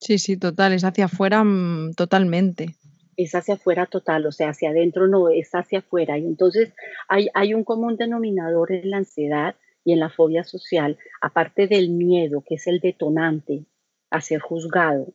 Sí, 0.00 0.18
sí, 0.18 0.36
total, 0.36 0.72
es 0.72 0.84
hacia 0.84 1.06
afuera 1.06 1.42
mm, 1.44 1.94
totalmente. 1.94 2.76
Es 3.16 3.34
hacia 3.34 3.54
afuera 3.54 3.86
total, 3.86 4.26
o 4.26 4.32
sea, 4.32 4.50
hacia 4.50 4.70
adentro 4.70 5.08
no, 5.08 5.28
es 5.28 5.50
hacia 5.52 5.80
afuera. 5.80 6.18
Y 6.18 6.24
entonces 6.24 6.72
hay, 7.08 7.28
hay 7.34 7.54
un 7.54 7.64
común 7.64 7.96
denominador 7.96 8.72
en 8.72 8.90
la 8.90 8.98
ansiedad 8.98 9.56
y 9.84 9.92
en 9.92 10.00
la 10.00 10.10
fobia 10.10 10.44
social, 10.44 10.98
aparte 11.20 11.66
del 11.66 11.90
miedo, 11.90 12.44
que 12.46 12.56
es 12.56 12.66
el 12.66 12.78
detonante 12.78 13.66
a 14.10 14.20
ser 14.20 14.40
juzgado, 14.40 15.14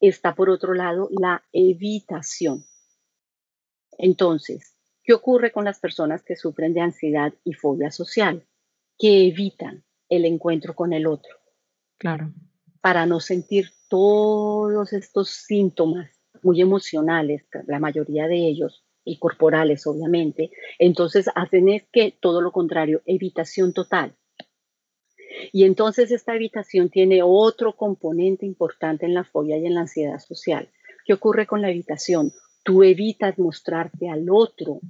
está 0.00 0.34
por 0.34 0.50
otro 0.50 0.74
lado 0.74 1.08
la 1.10 1.42
evitación. 1.52 2.64
Entonces, 3.98 4.76
¿qué 5.04 5.14
ocurre 5.14 5.52
con 5.52 5.64
las 5.64 5.78
personas 5.78 6.22
que 6.22 6.36
sufren 6.36 6.74
de 6.74 6.80
ansiedad 6.80 7.32
y 7.44 7.52
fobia 7.52 7.90
social? 7.90 8.46
Que 8.98 9.28
evitan 9.28 9.84
el 10.08 10.24
encuentro 10.24 10.74
con 10.74 10.92
el 10.92 11.06
otro. 11.06 11.36
Claro. 11.98 12.32
Para 12.82 13.06
no 13.06 13.20
sentir 13.20 13.70
todos 13.88 14.92
estos 14.92 15.30
síntomas 15.30 16.10
muy 16.42 16.60
emocionales, 16.60 17.46
la 17.66 17.78
mayoría 17.78 18.28
de 18.28 18.46
ellos, 18.46 18.84
y 19.04 19.18
corporales 19.18 19.86
obviamente, 19.86 20.50
entonces 20.78 21.26
hacen 21.34 21.68
es 21.68 21.84
que 21.92 22.16
todo 22.20 22.40
lo 22.40 22.52
contrario, 22.52 23.02
evitación 23.06 23.72
total. 23.72 24.14
Y 25.52 25.64
entonces 25.64 26.10
esta 26.10 26.34
evitación 26.34 26.90
tiene 26.90 27.22
otro 27.22 27.74
componente 27.74 28.46
importante 28.46 29.06
en 29.06 29.14
la 29.14 29.24
fobia 29.24 29.56
y 29.58 29.66
en 29.66 29.74
la 29.74 29.82
ansiedad 29.82 30.18
social. 30.18 30.68
¿Qué 31.04 31.14
ocurre 31.14 31.46
con 31.46 31.62
la 31.62 31.70
evitación? 31.70 32.32
Tú 32.62 32.82
evitas 32.82 33.38
mostrarte 33.38 34.08
al 34.08 34.28
otro 34.30 34.80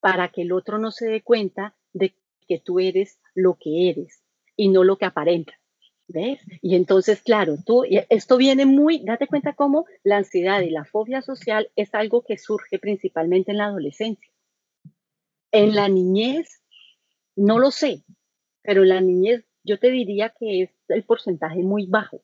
para 0.00 0.28
que 0.28 0.42
el 0.42 0.52
otro 0.52 0.78
no 0.78 0.90
se 0.90 1.06
dé 1.06 1.22
cuenta 1.22 1.76
de 1.92 2.14
que 2.48 2.58
tú 2.58 2.80
eres 2.80 3.18
lo 3.34 3.56
que 3.60 3.90
eres 3.90 4.22
y 4.56 4.68
no 4.68 4.82
lo 4.84 4.96
que 4.96 5.04
aparenta. 5.04 5.61
¿Ves? 6.08 6.40
Y 6.60 6.74
entonces, 6.74 7.22
claro, 7.22 7.56
tú, 7.64 7.84
esto 8.10 8.36
viene 8.36 8.66
muy, 8.66 9.02
date 9.04 9.26
cuenta 9.26 9.54
cómo 9.54 9.86
la 10.02 10.18
ansiedad 10.18 10.60
y 10.60 10.70
la 10.70 10.84
fobia 10.84 11.22
social 11.22 11.70
es 11.76 11.94
algo 11.94 12.22
que 12.22 12.38
surge 12.38 12.78
principalmente 12.78 13.52
en 13.52 13.58
la 13.58 13.66
adolescencia. 13.66 14.30
En 15.52 15.74
la 15.74 15.88
niñez, 15.88 16.62
no 17.36 17.58
lo 17.58 17.70
sé, 17.70 18.02
pero 18.62 18.82
en 18.82 18.88
la 18.88 19.00
niñez 19.00 19.44
yo 19.64 19.78
te 19.78 19.90
diría 19.90 20.34
que 20.38 20.62
es 20.62 20.70
el 20.88 21.04
porcentaje 21.04 21.62
muy 21.62 21.86
bajo 21.86 22.22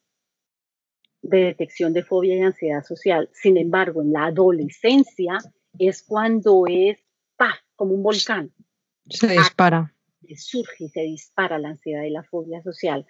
de 1.22 1.38
detección 1.44 1.92
de 1.92 2.04
fobia 2.04 2.36
y 2.36 2.40
ansiedad 2.40 2.84
social. 2.84 3.28
Sin 3.32 3.56
embargo, 3.56 4.02
en 4.02 4.12
la 4.12 4.26
adolescencia 4.26 5.38
es 5.78 6.02
cuando 6.02 6.64
es, 6.68 6.98
¡pah!, 7.36 7.54
como 7.76 7.94
un 7.94 8.02
volcán. 8.02 8.52
Se 9.08 9.28
dispara. 9.28 9.94
Surge 10.36 10.84
y 10.84 10.88
se 10.88 11.00
dispara 11.02 11.58
la 11.58 11.70
ansiedad 11.70 12.02
y 12.02 12.10
la 12.10 12.22
fobia 12.22 12.62
social 12.62 13.06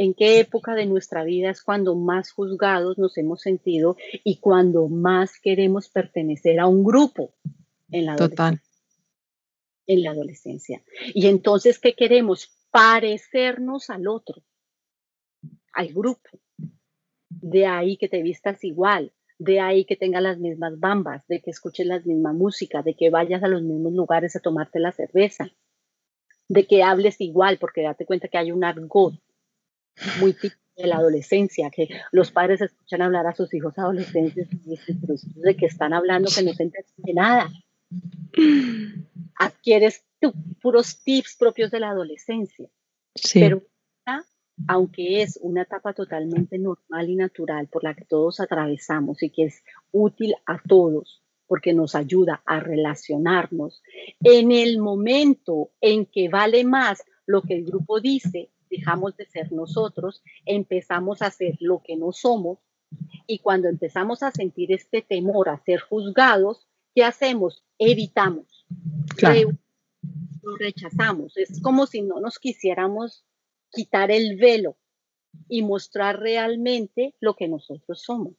en 0.00 0.14
qué 0.14 0.40
época 0.40 0.74
de 0.74 0.86
nuestra 0.86 1.24
vida 1.24 1.50
es 1.50 1.62
cuando 1.62 1.94
más 1.94 2.32
juzgados 2.32 2.96
nos 2.96 3.18
hemos 3.18 3.42
sentido 3.42 3.98
y 4.24 4.38
cuando 4.38 4.88
más 4.88 5.38
queremos 5.38 5.90
pertenecer 5.90 6.58
a 6.58 6.66
un 6.66 6.82
grupo 6.82 7.34
en 7.90 8.06
la 8.06 8.16
Total. 8.16 8.62
en 9.86 10.02
la 10.02 10.12
adolescencia. 10.12 10.82
Y 11.12 11.26
entonces, 11.26 11.78
¿qué 11.78 11.92
queremos? 11.92 12.48
Parecernos 12.70 13.90
al 13.90 14.08
otro, 14.08 14.42
al 15.74 15.88
grupo. 15.92 16.30
De 17.28 17.66
ahí 17.66 17.98
que 17.98 18.08
te 18.08 18.22
vistas 18.22 18.64
igual, 18.64 19.12
de 19.38 19.60
ahí 19.60 19.84
que 19.84 19.96
tengas 19.96 20.22
las 20.22 20.38
mismas 20.38 20.80
bambas, 20.80 21.28
de 21.28 21.42
que 21.42 21.50
escuches 21.50 21.86
la 21.86 22.00
misma 22.00 22.32
música, 22.32 22.82
de 22.82 22.94
que 22.94 23.10
vayas 23.10 23.42
a 23.42 23.48
los 23.48 23.60
mismos 23.60 23.92
lugares 23.92 24.34
a 24.34 24.40
tomarte 24.40 24.80
la 24.80 24.92
cerveza, 24.92 25.50
de 26.48 26.66
que 26.66 26.82
hables 26.82 27.20
igual, 27.20 27.58
porque 27.58 27.82
date 27.82 28.06
cuenta 28.06 28.28
que 28.28 28.38
hay 28.38 28.50
un 28.50 28.64
argot 28.64 29.20
muy 30.20 30.32
típico 30.32 30.60
de 30.76 30.86
la 30.86 30.96
adolescencia, 30.96 31.70
que 31.70 31.88
los 32.12 32.30
padres 32.30 32.60
escuchan 32.60 33.02
hablar 33.02 33.26
a 33.26 33.34
sus 33.34 33.52
hijos 33.54 33.78
adolescentes 33.78 34.48
y 34.52 34.70
dicen, 34.70 35.00
pero 35.00 35.14
de 35.34 35.56
que 35.56 35.66
están 35.66 35.92
hablando 35.92 36.30
que 36.34 36.42
no 36.42 36.52
se 36.54 36.62
entiende 36.62 36.92
de 36.96 37.14
nada. 37.14 37.50
Adquieres 39.38 40.04
tú, 40.20 40.32
puros 40.60 41.02
tips 41.02 41.36
propios 41.38 41.70
de 41.70 41.80
la 41.80 41.90
adolescencia. 41.90 42.68
Pero 43.34 43.62
aunque 44.68 45.22
es 45.22 45.38
una 45.42 45.62
etapa 45.62 45.94
totalmente 45.94 46.58
normal 46.58 47.08
y 47.08 47.16
natural 47.16 47.68
por 47.68 47.82
la 47.82 47.94
que 47.94 48.04
todos 48.04 48.40
atravesamos 48.40 49.22
y 49.22 49.30
que 49.30 49.44
es 49.44 49.62
útil 49.90 50.34
a 50.46 50.60
todos, 50.66 51.22
porque 51.46 51.72
nos 51.72 51.94
ayuda 51.94 52.42
a 52.44 52.60
relacionarnos, 52.60 53.82
en 54.22 54.52
el 54.52 54.78
momento 54.78 55.70
en 55.80 56.06
que 56.06 56.28
vale 56.28 56.64
más 56.64 57.02
lo 57.26 57.42
que 57.42 57.54
el 57.54 57.64
grupo 57.64 58.00
dice 58.00 58.50
dejamos 58.70 59.16
de 59.16 59.26
ser 59.26 59.52
nosotros, 59.52 60.22
empezamos 60.46 61.22
a 61.22 61.30
ser 61.30 61.56
lo 61.60 61.82
que 61.82 61.96
no 61.96 62.12
somos 62.12 62.58
y 63.26 63.38
cuando 63.38 63.68
empezamos 63.68 64.22
a 64.22 64.30
sentir 64.30 64.72
este 64.72 65.02
temor 65.02 65.48
a 65.48 65.62
ser 65.62 65.80
juzgados, 65.80 66.66
¿qué 66.94 67.04
hacemos? 67.04 67.64
Evitamos, 67.78 68.66
lo 70.42 70.56
rechazamos. 70.56 71.36
Es 71.36 71.60
como 71.62 71.86
si 71.86 72.02
no 72.02 72.20
nos 72.20 72.38
quisiéramos 72.38 73.24
quitar 73.70 74.10
el 74.10 74.36
velo 74.36 74.76
y 75.48 75.62
mostrar 75.62 76.18
realmente 76.18 77.14
lo 77.20 77.34
que 77.34 77.48
nosotros 77.48 78.02
somos. 78.02 78.34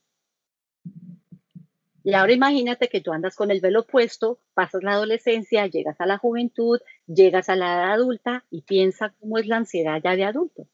Y 2.04 2.14
ahora 2.14 2.32
imagínate 2.32 2.88
que 2.88 3.00
tú 3.00 3.12
andas 3.12 3.36
con 3.36 3.50
el 3.50 3.60
velo 3.60 3.86
puesto, 3.86 4.40
pasas 4.54 4.82
la 4.82 4.92
adolescencia, 4.92 5.66
llegas 5.68 6.00
a 6.00 6.06
la 6.06 6.18
juventud, 6.18 6.80
llegas 7.14 7.48
a 7.48 7.56
la 7.56 7.74
edad 7.74 7.92
adulta 7.92 8.44
y 8.50 8.62
piensa 8.62 9.14
cómo 9.20 9.38
es 9.38 9.46
la 9.46 9.56
ansiedad 9.56 10.00
ya 10.02 10.16
de 10.16 10.24
adulto, 10.24 10.66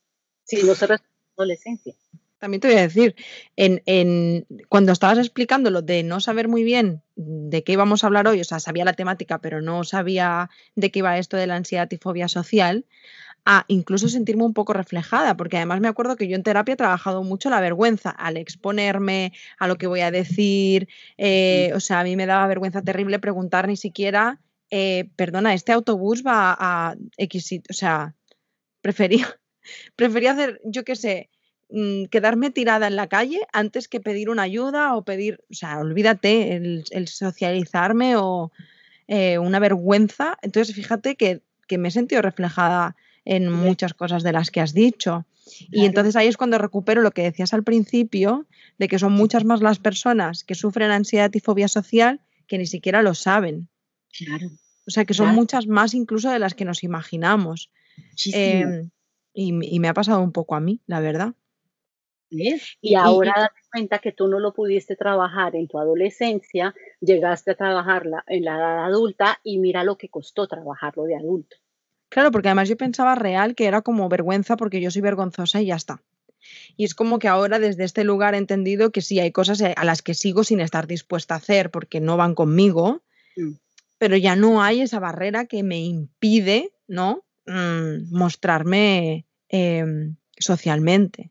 si 0.45 0.63
no 0.63 0.75
se 0.75 0.89
la 0.89 1.03
adolescencia. 1.37 1.95
También 2.39 2.61
te 2.61 2.69
voy 2.69 2.77
a 2.77 2.83
decir, 2.83 3.17
en, 3.57 4.47
cuando 4.69 4.93
estabas 4.93 5.19
explicando 5.19 5.71
lo 5.71 5.83
de 5.83 6.05
no 6.05 6.21
saber 6.21 6.47
muy 6.47 6.63
bien 6.63 7.03
de 7.17 7.65
qué 7.65 7.73
íbamos 7.73 8.05
a 8.05 8.07
hablar 8.07 8.29
hoy, 8.29 8.41
o 8.41 8.45
sea, 8.45 8.61
sabía 8.61 8.85
la 8.85 8.93
temática, 8.93 9.41
pero 9.41 9.61
no 9.61 9.83
sabía 9.83 10.49
de 10.77 10.91
qué 10.91 11.01
iba 11.01 11.19
esto 11.19 11.37
de 11.37 11.49
la 11.49 11.57
ansiedad 11.57 11.89
y 11.91 11.97
fobia 11.97 12.29
social, 12.29 12.87
a 13.45 13.65
incluso 13.67 14.09
sentirme 14.09 14.45
un 14.45 14.53
poco 14.53 14.73
reflejada, 14.73 15.37
porque 15.37 15.57
además 15.57 15.81
me 15.81 15.89
acuerdo 15.89 16.17
que 16.17 16.29
yo 16.29 16.37
en 16.37 16.43
terapia 16.43 16.75
he 16.75 16.77
trabajado 16.77 17.23
mucho 17.23 17.51
la 17.51 17.61
vergüenza 17.61 18.11
al 18.11 18.37
exponerme 18.37 19.33
a 19.59 19.67
lo 19.67 19.77
que 19.77 19.87
voy 19.87 20.01
a 20.01 20.11
decir, 20.11 20.89
eh, 21.17 21.73
o 21.75 21.81
sea, 21.81 22.01
a 22.01 22.05
mí 22.05 22.15
me 22.15 22.27
daba 22.27 22.47
vergüenza 22.47 22.83
terrible 22.83 23.19
preguntar 23.19 23.67
ni 23.67 23.77
siquiera, 23.77 24.39
eh, 24.71 25.11
perdona, 25.17 25.55
este 25.55 25.73
autobús 25.73 26.23
va 26.27 26.57
a 26.59 26.97
X, 27.17 27.61
o 27.69 27.73
sea, 27.73 28.15
prefería, 28.81 29.27
prefería 29.97 30.33
hacer, 30.33 30.61
yo 30.65 30.85
qué 30.85 30.97
sé, 30.97 31.31
mm, 31.71 32.05
quedarme 32.07 32.51
tirada 32.51 32.87
en 32.87 32.97
la 32.97 33.09
calle 33.09 33.41
antes 33.53 33.89
que 33.89 34.01
pedir 34.01 34.31
una 34.31 34.43
ayuda 34.43 34.95
o 34.97 35.05
pedir, 35.05 35.41
o 35.51 35.55
sea, 35.55 35.79
olvídate, 35.79 36.57
el, 36.57 37.09
socializarme 37.09 38.17
o 38.17 38.53
eh, 39.07 39.39
una 39.39 39.59
vergüenza. 39.59 40.39
Entonces, 40.43 40.75
fíjate 40.75 41.17
que, 41.17 41.43
que 41.67 41.79
me 41.79 41.89
he 41.89 41.91
sentido 41.91 42.23
reflejada 42.23 42.97
en 43.25 43.51
muchas 43.51 43.93
cosas 43.95 44.23
de 44.23 44.33
las 44.33 44.51
que 44.51 44.61
has 44.61 44.73
dicho. 44.73 45.27
Y 45.71 45.85
entonces 45.85 46.17
ahí 46.17 46.29
es 46.29 46.37
cuando 46.37 46.59
recupero 46.59 47.03
lo 47.03 47.11
que 47.11 47.23
decías 47.23 47.53
al 47.53 47.65
principio, 47.65 48.47
de 48.79 48.89
que 48.89 48.99
son 48.99 49.13
muchas 49.13 49.45
más 49.45 49.61
las 49.61 49.79
personas 49.79 50.45
que 50.45 50.55
sufren 50.55 50.91
ansiedad 50.91 51.31
y 51.35 51.41
fobia 51.41 51.69
social 51.69 52.21
que 52.47 52.59
ni 52.59 52.67
siquiera 52.67 53.03
lo 53.03 53.15
saben. 53.15 53.69
Claro. 54.17 54.51
O 54.87 54.91
sea, 54.91 55.05
que 55.05 55.15
son 55.15 55.35
muchas 55.35 55.67
más 55.67 55.93
incluso 55.93 56.31
de 56.31 56.39
las 56.39 56.55
que 56.55 56.65
nos 56.65 56.83
imaginamos. 56.83 57.71
Em, 58.33 58.91
y, 59.35 59.53
me 59.53 59.89
ha 59.89 59.95
pasado 59.95 60.21
un 60.23 60.33
poco 60.33 60.55
a 60.55 60.61
mí, 60.61 60.81
la 60.87 61.01
verdad. 61.01 61.35
Y 62.31 62.95
ahora 62.95 63.35
date 63.37 63.61
cuenta 63.71 63.99
que 63.99 64.13
tú 64.13 64.29
no 64.29 64.39
lo 64.39 64.53
pudiste 64.53 64.97
trabajar 64.97 65.57
en 65.57 65.69
tu 65.69 65.79
adolescencia, 65.79 66.75
llegaste 67.01 67.53
a 67.53 67.55
trabajarla 67.55 68.25
en 68.27 68.45
la 68.45 68.57
edad 68.57 68.85
adulta 68.87 69.41
y 69.43 69.59
mira 69.59 69.85
lo 69.85 69.97
que 69.97 70.09
costó 70.09 70.47
trabajarlo 70.47 71.05
de 71.05 71.17
adulto. 71.17 71.57
Claro, 72.09 72.31
porque 72.31 72.49
además 72.49 72.69
yo 72.69 72.77
pensaba 72.77 73.15
real 73.15 73.55
que 73.55 73.67
era 73.67 73.83
como 73.83 74.09
vergüenza 74.09 74.57
porque 74.57 74.81
yo 74.81 74.91
soy 74.91 75.03
vergonzosa 75.03 75.61
y 75.61 75.67
ya 75.67 75.77
está. 75.77 76.03
Y 76.77 76.85
es 76.85 76.95
como 76.95 77.19
que 77.19 77.29
ahora 77.29 77.59
desde 77.59 77.85
este 77.85 78.05
lugar 78.05 78.35
he 78.35 78.39
entendido 78.39 78.91
que 78.91 79.03
sí 79.03 79.21
hay 79.21 79.33
cosas 79.33 79.61
a 79.61 79.85
las 79.85 80.03
que 80.03 80.15
sigo 80.15 80.45
sin 80.45 80.61
estar 80.61 80.87
dispuesta 80.87 81.35
a 81.35 81.39
hacer 81.39 81.71
porque 81.71 82.01
no 82.01 82.17
van 82.17 82.35
conmigo, 82.35 83.03
mm. 83.37 83.53
Pero 83.99 84.17
ya 84.17 84.37
no 84.37 84.63
hay 84.63 84.81
esa 84.81 84.99
barrera 84.99 85.47
que 85.47 85.63
me 85.63 85.81
impide, 85.81 86.73
¿no? 86.87 87.25
Mm, 87.47 88.11
mostrarme 88.11 89.27
em, 89.49 90.17
socialmente. 90.39 91.31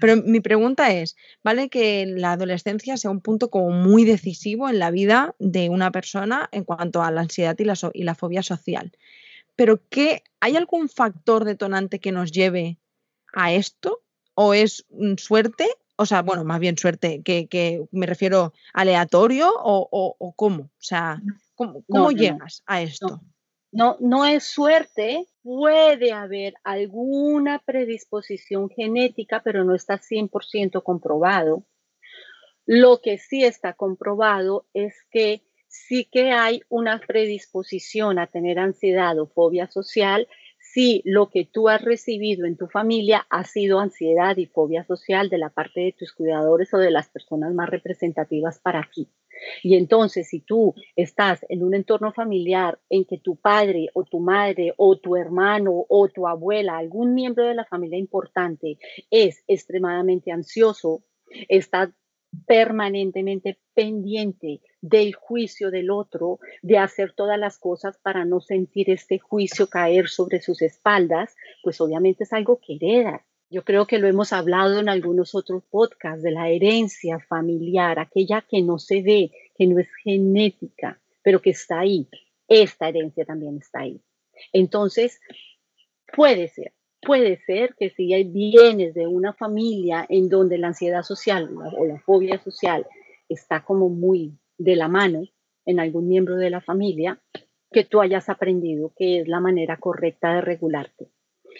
Pero 0.00 0.16
mi 0.16 0.40
pregunta 0.40 0.92
es, 0.92 1.16
¿vale 1.42 1.68
que 1.68 2.06
la 2.06 2.32
adolescencia 2.32 2.96
sea 2.96 3.10
un 3.10 3.20
punto 3.20 3.50
como 3.50 3.70
muy 3.70 4.04
decisivo 4.04 4.68
en 4.68 4.78
la 4.78 4.92
vida 4.92 5.34
de 5.40 5.68
una 5.68 5.90
persona 5.90 6.48
en 6.52 6.62
cuanto 6.62 7.02
a 7.02 7.10
la 7.10 7.22
ansiedad 7.22 7.56
y 7.58 7.64
la, 7.64 7.74
y 7.92 8.04
la 8.04 8.14
fobia 8.14 8.42
social? 8.44 8.92
pero 9.56 9.80
¿qué, 9.88 10.22
¿hay 10.40 10.56
algún 10.56 10.88
factor 10.88 11.44
detonante 11.44 12.00
que 12.00 12.12
nos 12.12 12.32
lleve 12.32 12.78
a 13.32 13.52
esto? 13.52 14.02
¿O 14.34 14.54
es 14.54 14.86
suerte? 15.16 15.68
O 15.96 16.06
sea, 16.06 16.22
bueno, 16.22 16.44
más 16.44 16.58
bien 16.58 16.76
suerte, 16.76 17.22
que, 17.22 17.86
me 17.92 18.06
refiero 18.06 18.52
aleatorio 18.72 19.52
o, 19.56 20.34
cómo? 20.36 20.64
O 20.64 20.70
sea, 20.82 21.22
¿cómo, 21.54 22.10
llegas 22.10 22.62
a 22.66 22.82
esto? 22.82 23.20
No, 23.72 23.96
no 24.00 24.24
es 24.24 24.44
suerte, 24.44 25.26
puede 25.42 26.12
haber 26.12 26.54
alguna 26.62 27.58
predisposición 27.58 28.70
genética, 28.70 29.42
pero 29.42 29.64
no 29.64 29.74
está 29.74 29.98
100% 29.98 30.82
comprobado. 30.82 31.64
Lo 32.66 33.00
que 33.00 33.18
sí 33.18 33.44
está 33.44 33.74
comprobado 33.74 34.66
es 34.72 34.94
que 35.10 35.42
sí 35.68 36.04
que 36.04 36.30
hay 36.30 36.62
una 36.68 37.00
predisposición 37.00 38.18
a 38.18 38.28
tener 38.28 38.58
ansiedad 38.58 39.18
o 39.18 39.26
fobia 39.26 39.68
social 39.68 40.28
si 40.60 41.02
lo 41.04 41.28
que 41.28 41.44
tú 41.44 41.68
has 41.68 41.82
recibido 41.82 42.46
en 42.46 42.56
tu 42.56 42.68
familia 42.68 43.26
ha 43.28 43.44
sido 43.44 43.80
ansiedad 43.80 44.36
y 44.36 44.46
fobia 44.46 44.84
social 44.84 45.28
de 45.28 45.38
la 45.38 45.50
parte 45.50 45.80
de 45.80 45.92
tus 45.92 46.12
cuidadores 46.12 46.72
o 46.72 46.78
de 46.78 46.90
las 46.90 47.08
personas 47.08 47.52
más 47.52 47.68
representativas 47.68 48.58
para 48.60 48.88
ti. 48.92 49.08
Y 49.62 49.76
entonces, 49.76 50.28
si 50.28 50.40
tú 50.40 50.74
estás 50.96 51.44
en 51.48 51.62
un 51.62 51.74
entorno 51.74 52.12
familiar 52.12 52.78
en 52.88 53.04
que 53.04 53.18
tu 53.18 53.36
padre 53.36 53.88
o 53.94 54.04
tu 54.04 54.20
madre 54.20 54.74
o 54.76 54.98
tu 54.98 55.16
hermano 55.16 55.86
o 55.88 56.08
tu 56.08 56.26
abuela, 56.26 56.76
algún 56.76 57.14
miembro 57.14 57.46
de 57.46 57.54
la 57.54 57.64
familia 57.64 57.98
importante 57.98 58.78
es 59.10 59.42
extremadamente 59.46 60.32
ansioso, 60.32 61.04
está 61.48 61.92
permanentemente 62.46 63.58
pendiente 63.74 64.60
del 64.80 65.14
juicio 65.14 65.70
del 65.70 65.90
otro, 65.90 66.38
de 66.62 66.78
hacer 66.78 67.12
todas 67.12 67.38
las 67.38 67.58
cosas 67.58 67.98
para 67.98 68.24
no 68.24 68.40
sentir 68.40 68.90
este 68.90 69.18
juicio 69.18 69.68
caer 69.68 70.08
sobre 70.08 70.40
sus 70.40 70.62
espaldas, 70.62 71.36
pues 71.62 71.80
obviamente 71.80 72.24
es 72.24 72.32
algo 72.32 72.60
que 72.60 72.76
hereda. 72.76 73.24
Yo 73.50 73.62
creo 73.62 73.86
que 73.86 73.98
lo 73.98 74.08
hemos 74.08 74.32
hablado 74.32 74.80
en 74.80 74.88
algunos 74.88 75.34
otros 75.34 75.62
podcasts 75.70 76.22
de 76.22 76.32
la 76.32 76.48
herencia 76.48 77.20
familiar, 77.20 77.98
aquella 77.98 78.40
que 78.40 78.62
no 78.62 78.78
se 78.78 79.02
ve, 79.02 79.30
que 79.56 79.66
no 79.66 79.78
es 79.78 79.88
genética, 80.02 81.00
pero 81.22 81.40
que 81.40 81.50
está 81.50 81.80
ahí. 81.80 82.08
Esta 82.48 82.88
herencia 82.88 83.24
también 83.24 83.58
está 83.58 83.80
ahí. 83.80 84.00
Entonces, 84.52 85.20
puede 86.16 86.48
ser, 86.48 86.72
puede 87.00 87.36
ser 87.44 87.74
que 87.78 87.90
si 87.90 88.12
hay 88.14 88.24
bienes 88.24 88.94
de 88.94 89.06
una 89.06 89.34
familia 89.34 90.06
en 90.08 90.28
donde 90.28 90.58
la 90.58 90.68
ansiedad 90.68 91.02
social 91.02 91.50
o 91.76 91.84
la 91.84 92.00
fobia 92.00 92.42
social 92.42 92.86
está 93.28 93.64
como 93.64 93.88
muy 93.88 94.38
de 94.58 94.76
la 94.76 94.88
mano 94.88 95.24
en 95.66 95.80
algún 95.80 96.08
miembro 96.08 96.36
de 96.36 96.50
la 96.50 96.60
familia, 96.60 97.20
que 97.70 97.84
tú 97.84 98.00
hayas 98.00 98.28
aprendido 98.28 98.92
que 98.96 99.20
es 99.20 99.28
la 99.28 99.40
manera 99.40 99.76
correcta 99.78 100.34
de 100.34 100.40
regularte 100.40 101.13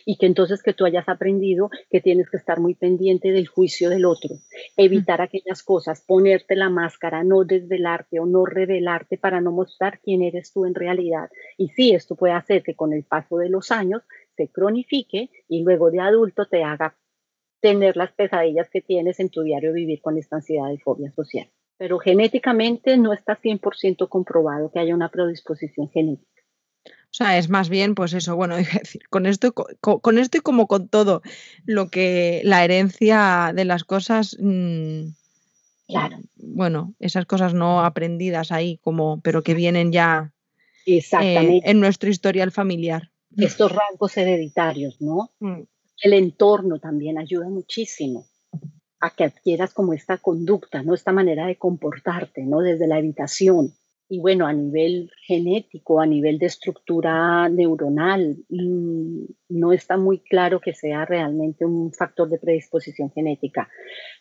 y 0.04 0.16
que 0.16 0.26
entonces 0.26 0.62
que 0.62 0.74
tú 0.74 0.84
hayas 0.84 1.08
aprendido 1.08 1.70
que 1.90 2.00
tienes 2.00 2.30
que 2.30 2.36
estar 2.36 2.60
muy 2.60 2.74
pendiente 2.74 3.32
del 3.32 3.46
juicio 3.46 3.90
del 3.90 4.04
otro, 4.04 4.36
evitar 4.76 5.20
aquellas 5.20 5.62
cosas, 5.62 6.02
ponerte 6.06 6.56
la 6.56 6.70
máscara, 6.70 7.24
no 7.24 7.44
desvelarte 7.44 8.20
o 8.20 8.26
no 8.26 8.44
revelarte 8.44 9.18
para 9.18 9.40
no 9.40 9.52
mostrar 9.52 10.00
quién 10.00 10.22
eres 10.22 10.52
tú 10.52 10.66
en 10.66 10.74
realidad. 10.74 11.30
Y 11.56 11.68
sí, 11.68 11.94
esto 11.94 12.16
puede 12.16 12.34
hacer 12.34 12.62
que 12.62 12.74
con 12.74 12.92
el 12.92 13.04
paso 13.04 13.38
de 13.38 13.48
los 13.48 13.70
años 13.70 14.02
se 14.36 14.48
cronifique 14.48 15.30
y 15.48 15.62
luego 15.62 15.90
de 15.90 16.00
adulto 16.00 16.46
te 16.46 16.62
haga 16.62 16.96
tener 17.60 17.96
las 17.96 18.12
pesadillas 18.12 18.68
que 18.68 18.82
tienes 18.82 19.20
en 19.20 19.30
tu 19.30 19.42
diario 19.42 19.72
vivir 19.72 20.02
con 20.02 20.18
esta 20.18 20.36
ansiedad 20.36 20.70
y 20.70 20.78
fobia 20.78 21.10
social. 21.12 21.48
Pero 21.78 21.98
genéticamente 21.98 22.98
no 22.98 23.12
está 23.12 23.40
100% 23.40 24.08
comprobado 24.08 24.70
que 24.70 24.80
haya 24.80 24.94
una 24.94 25.08
predisposición 25.08 25.88
genética. 25.88 26.33
O 27.14 27.16
sea, 27.16 27.38
es 27.38 27.48
más 27.48 27.68
bien, 27.68 27.94
pues 27.94 28.12
eso, 28.12 28.34
bueno, 28.34 28.56
decir, 28.82 29.08
con 29.08 29.26
esto, 29.26 29.52
con, 29.52 30.18
esto 30.18 30.38
y 30.38 30.40
como 30.40 30.66
con 30.66 30.88
todo, 30.88 31.22
lo 31.64 31.88
que 31.88 32.40
la 32.42 32.64
herencia 32.64 33.52
de 33.54 33.64
las 33.64 33.84
cosas, 33.84 34.36
mm, 34.40 35.10
claro. 35.86 36.18
bueno, 36.34 36.92
esas 36.98 37.24
cosas 37.24 37.54
no 37.54 37.84
aprendidas 37.84 38.50
ahí, 38.50 38.80
como, 38.82 39.20
pero 39.20 39.44
que 39.44 39.54
vienen 39.54 39.92
ya 39.92 40.32
eh, 40.86 41.60
en 41.62 41.78
nuestro 41.78 42.10
historial 42.10 42.50
familiar. 42.50 43.12
Estos 43.36 43.70
rasgos 43.70 44.16
hereditarios, 44.16 45.00
¿no? 45.00 45.30
Mm. 45.40 45.62
El 46.02 46.12
entorno 46.14 46.80
también 46.80 47.18
ayuda 47.18 47.48
muchísimo 47.48 48.26
a 48.98 49.10
que 49.10 49.22
adquieras 49.22 49.72
como 49.72 49.92
esta 49.92 50.18
conducta, 50.18 50.82
¿no? 50.82 50.92
Esta 50.92 51.12
manera 51.12 51.46
de 51.46 51.56
comportarte, 51.56 52.42
¿no? 52.44 52.58
Desde 52.60 52.88
la 52.88 52.96
habitación. 52.96 53.72
Y 54.14 54.20
bueno, 54.20 54.46
a 54.46 54.52
nivel 54.52 55.10
genético, 55.26 56.00
a 56.00 56.06
nivel 56.06 56.38
de 56.38 56.46
estructura 56.46 57.48
neuronal, 57.48 58.36
mm, 58.48 59.24
no 59.48 59.72
está 59.72 59.96
muy 59.96 60.20
claro 60.20 60.60
que 60.60 60.72
sea 60.72 61.04
realmente 61.04 61.64
un 61.64 61.92
factor 61.92 62.28
de 62.28 62.38
predisposición 62.38 63.10
genética. 63.10 63.68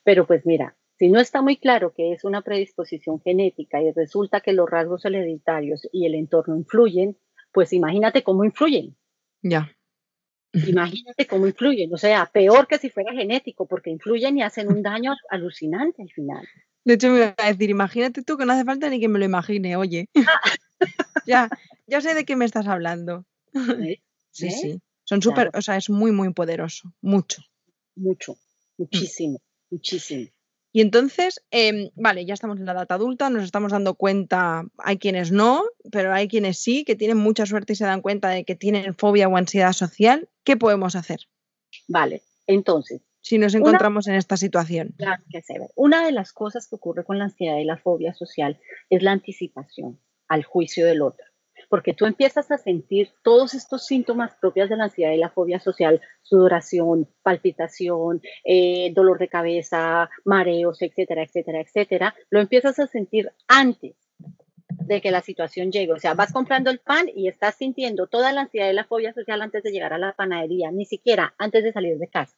Pero 0.03 0.25
pues 0.25 0.47
mira, 0.47 0.75
si 0.97 1.09
no 1.09 1.19
está 1.19 1.43
muy 1.43 1.57
claro 1.57 1.93
que 1.93 2.11
es 2.11 2.23
una 2.23 2.41
predisposición 2.41 3.21
genética 3.21 3.83
y 3.83 3.91
resulta 3.91 4.41
que 4.41 4.53
los 4.53 4.67
rasgos 4.67 5.05
hereditarios 5.05 5.87
y 5.91 6.07
el 6.07 6.15
entorno 6.15 6.55
influyen, 6.55 7.15
pues 7.51 7.71
imagínate 7.71 8.23
cómo 8.23 8.43
influyen. 8.43 8.95
Ya. 9.43 9.69
Imagínate 10.53 11.27
cómo 11.27 11.45
influyen, 11.45 11.93
o 11.93 11.97
sea, 11.97 12.31
peor 12.33 12.65
que 12.65 12.79
si 12.79 12.89
fuera 12.89 13.13
genético, 13.13 13.67
porque 13.67 13.91
influyen 13.91 14.39
y 14.39 14.41
hacen 14.41 14.69
un 14.69 14.81
daño 14.81 15.13
alucinante 15.29 16.01
al 16.01 16.09
final. 16.09 16.47
De 16.85 16.95
hecho, 16.95 17.09
me 17.09 17.17
iba 17.17 17.35
a 17.37 17.51
decir, 17.51 17.69
imagínate 17.69 18.23
tú 18.23 18.37
que 18.37 18.45
no 18.45 18.53
hace 18.53 18.65
falta 18.65 18.89
ni 18.89 18.99
que 18.99 19.07
me 19.07 19.19
lo 19.19 19.25
imagine, 19.25 19.75
oye. 19.77 20.09
ya, 21.27 21.49
ya 21.87 22.01
sé 22.01 22.13
de 22.13 22.25
qué 22.25 22.35
me 22.35 22.45
estás 22.45 22.67
hablando. 22.67 23.25
sí, 24.31 24.51
sí. 24.51 24.81
Son 25.05 25.21
súper, 25.21 25.51
o 25.53 25.61
sea, 25.61 25.77
es 25.77 25.89
muy, 25.89 26.11
muy 26.11 26.33
poderoso, 26.33 26.93
mucho. 27.01 27.41
Mucho, 27.95 28.37
muchísimo, 28.77 29.41
muchísimo. 29.69 30.29
Y 30.75 30.81
entonces, 30.81 31.39
em, 31.51 31.91
vale, 31.93 32.25
ya 32.25 32.33
estamos 32.33 32.57
en 32.57 32.65
la 32.65 32.71
edad 32.71 32.91
adulta, 32.91 33.29
nos 33.29 33.43
estamos 33.43 33.71
dando 33.71 33.93
cuenta, 33.93 34.65
hay 34.79 34.97
quienes 34.97 35.31
no, 35.31 35.63
pero 35.91 36.11
hay 36.11 36.27
quienes 36.27 36.57
sí, 36.57 36.83
que 36.83 36.95
tienen 36.95 37.17
mucha 37.17 37.45
suerte 37.45 37.73
y 37.73 37.75
se 37.75 37.85
dan 37.85 38.01
cuenta 38.01 38.29
de 38.29 38.43
que 38.43 38.55
tienen 38.55 38.95
fobia 38.95 39.27
o 39.27 39.37
ansiedad 39.37 39.73
social. 39.73 40.29
¿Qué 40.43 40.57
podemos 40.57 40.95
hacer? 40.95 41.19
Vale, 41.87 42.23
entonces. 42.47 43.01
Si 43.23 43.37
nos 43.37 43.55
encontramos 43.55 44.07
en 44.07 44.15
esta 44.15 44.35
situación. 44.35 44.93
Una 45.75 46.05
de 46.05 46.11
las 46.11 46.33
cosas 46.33 46.67
que 46.67 46.75
ocurre 46.75 47.05
con 47.05 47.17
la 47.17 47.25
ansiedad 47.25 47.57
y 47.57 47.63
la 47.63 47.77
fobia 47.77 48.13
social 48.13 48.59
es 48.89 49.01
la 49.01 49.13
anticipación 49.13 49.97
al 50.27 50.43
juicio 50.43 50.85
del 50.85 51.01
otro 51.01 51.25
porque 51.69 51.95
tú 51.95 52.05
empiezas 52.05 52.51
a 52.51 52.59
sentir 52.59 53.09
todos 53.23 53.55
estos 53.55 53.87
síntomas 53.87 54.35
propios 54.39 54.69
de 54.69 54.77
la 54.77 54.83
ansiedad 54.83 55.11
y 55.11 55.17
la 55.17 55.31
fobia 55.31 55.59
social, 55.59 56.01
sudoración, 56.21 57.09
palpitación, 57.23 58.21
eh, 58.43 58.91
dolor 58.93 59.17
de 59.17 59.27
cabeza, 59.27 60.07
mareos, 60.23 60.83
etcétera, 60.83 61.23
etcétera, 61.23 61.61
etcétera, 61.61 62.15
lo 62.29 62.41
empiezas 62.41 62.77
a 62.77 62.85
sentir 62.85 63.31
antes 63.47 63.95
de 64.67 65.01
que 65.01 65.09
la 65.09 65.21
situación 65.21 65.71
llegue. 65.71 65.93
O 65.93 65.99
sea, 65.99 66.13
vas 66.13 66.31
comprando 66.31 66.69
el 66.69 66.77
pan 66.77 67.07
y 67.15 67.27
estás 67.27 67.55
sintiendo 67.55 68.05
toda 68.05 68.31
la 68.33 68.41
ansiedad 68.41 68.69
y 68.69 68.73
la 68.73 68.85
fobia 68.85 69.11
social 69.11 69.41
antes 69.41 69.63
de 69.63 69.71
llegar 69.71 69.93
a 69.93 69.97
la 69.97 70.13
panadería, 70.13 70.69
ni 70.69 70.85
siquiera 70.85 71.33
antes 71.39 71.63
de 71.63 71.73
salir 71.73 71.97
de 71.97 72.07
casa 72.07 72.37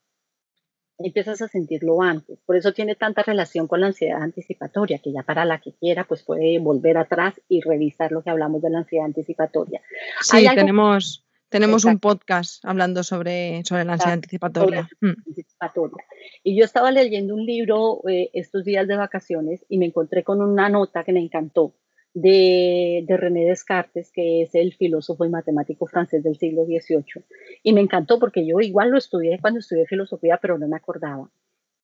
empiezas 0.97 1.41
a 1.41 1.47
sentirlo 1.47 2.01
antes. 2.01 2.39
Por 2.45 2.55
eso 2.55 2.73
tiene 2.73 2.95
tanta 2.95 3.23
relación 3.23 3.67
con 3.67 3.81
la 3.81 3.87
ansiedad 3.87 4.21
anticipatoria, 4.21 4.99
que 4.99 5.11
ya 5.11 5.23
para 5.23 5.45
la 5.45 5.59
que 5.59 5.73
quiera, 5.73 6.05
pues 6.05 6.23
puede 6.23 6.59
volver 6.59 6.97
atrás 6.97 7.39
y 7.47 7.61
revisar 7.61 8.11
lo 8.11 8.23
que 8.23 8.29
hablamos 8.29 8.61
de 8.61 8.69
la 8.69 8.79
ansiedad 8.79 9.05
anticipatoria. 9.05 9.81
Sí, 10.21 10.45
tenemos, 10.55 11.25
tenemos 11.49 11.85
un 11.85 11.99
podcast 11.99 12.63
hablando 12.65 13.03
sobre, 13.03 13.63
sobre 13.65 13.85
la 13.85 13.93
ansiedad 13.93 14.13
anticipatoria. 14.13 14.87
Mm. 15.01 15.13
anticipatoria. 15.27 16.05
Y 16.43 16.57
yo 16.57 16.65
estaba 16.65 16.91
leyendo 16.91 17.33
un 17.33 17.46
libro 17.46 18.01
eh, 18.07 18.29
estos 18.33 18.63
días 18.63 18.87
de 18.87 18.96
vacaciones 18.96 19.65
y 19.70 19.77
me 19.77 19.85
encontré 19.85 20.24
con 20.24 20.41
una 20.41 20.70
nota 20.70 21.03
que 21.03 21.13
me 21.13 21.22
encantó 21.22 21.74
de, 22.15 23.05
René 23.07 23.45
Descartes, 23.45 24.09
que 24.11 24.41
es 24.41 24.55
el 24.55 24.73
filósofo 24.73 25.25
y 25.25 25.29
matemático 25.29 25.85
francés 25.85 26.23
del 26.23 26.37
siglo 26.37 26.65
XVIII. 26.65 27.23
Y 27.61 27.73
me 27.73 27.81
encantó 27.81 28.17
porque 28.17 28.47
yo 28.47 28.59
igual 28.61 28.89
lo 28.89 28.97
estudié 28.97 29.37
cuando 29.39 29.59
estudié 29.59 29.85
filosofía, 29.85 30.39
pero 30.41 30.57
no 30.57 30.67
me 30.67 30.77
acordaba. 30.77 31.29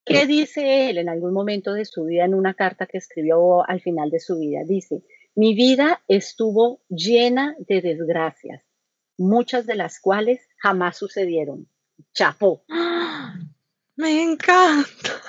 ¿Qué 0.04 0.26
dice 0.26 0.90
él 0.90 0.98
en 0.98 1.10
algún 1.10 1.34
momento 1.34 1.74
de 1.74 1.86
su 1.86 2.06
vida 2.06 2.26
en 2.26 2.34
una 2.34 2.56
carta 2.56 2.88
que 2.88 2.98
escribió 2.98 3.70
al 3.70 3.82
final 3.82 4.10
de 4.10 4.20
su 4.20 4.40
vida? 4.40 4.62
Dice, 4.66 5.04
mi 5.36 5.54
vida 5.54 6.02
estuvo 6.08 6.82
llena 6.90 7.56
de 7.60 7.82
desgracias, 7.82 8.64
muchas 9.18 9.68
de 9.68 9.76
las 9.76 10.00
cuales 10.00 10.48
jamás 10.58 10.98
sucedieron. 10.98 11.68
Chapó. 12.14 12.64
Me 13.96 14.24
encanta. 14.24 15.22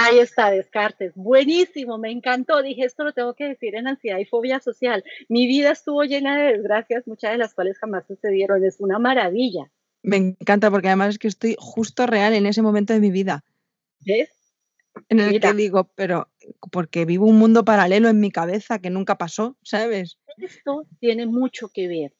Ahí 0.00 0.20
está, 0.20 0.50
Descartes. 0.50 1.12
Buenísimo, 1.16 1.98
me 1.98 2.12
encantó. 2.12 2.62
Dije, 2.62 2.84
esto 2.84 3.02
lo 3.02 3.12
tengo 3.12 3.34
que 3.34 3.48
decir 3.48 3.74
en 3.74 3.88
ansiedad 3.88 4.18
y 4.18 4.24
fobia 4.24 4.60
social. 4.60 5.02
Mi 5.28 5.48
vida 5.48 5.72
estuvo 5.72 6.04
llena 6.04 6.38
de 6.38 6.52
desgracias, 6.52 7.06
muchas 7.08 7.32
de 7.32 7.38
las 7.38 7.52
cuales 7.52 7.78
jamás 7.78 8.06
sucedieron. 8.06 8.64
Es 8.64 8.78
una 8.78 9.00
maravilla. 9.00 9.70
Me 10.02 10.16
encanta 10.16 10.70
porque 10.70 10.86
además 10.86 11.10
es 11.10 11.18
que 11.18 11.26
estoy 11.26 11.56
justo 11.58 12.06
real 12.06 12.32
en 12.34 12.46
ese 12.46 12.62
momento 12.62 12.92
de 12.92 13.00
mi 13.00 13.10
vida. 13.10 13.44
¿Ves? 14.06 14.30
En 15.08 15.18
el 15.18 15.40
que 15.40 15.52
digo, 15.52 15.90
pero 15.96 16.28
porque 16.70 17.04
vivo 17.04 17.26
un 17.26 17.38
mundo 17.38 17.64
paralelo 17.64 18.08
en 18.08 18.20
mi 18.20 18.30
cabeza 18.30 18.78
que 18.78 18.90
nunca 18.90 19.18
pasó, 19.18 19.56
¿sabes? 19.62 20.18
Esto 20.36 20.86
tiene 21.00 21.26
mucho 21.26 21.68
que 21.68 21.88
ver 21.88 22.14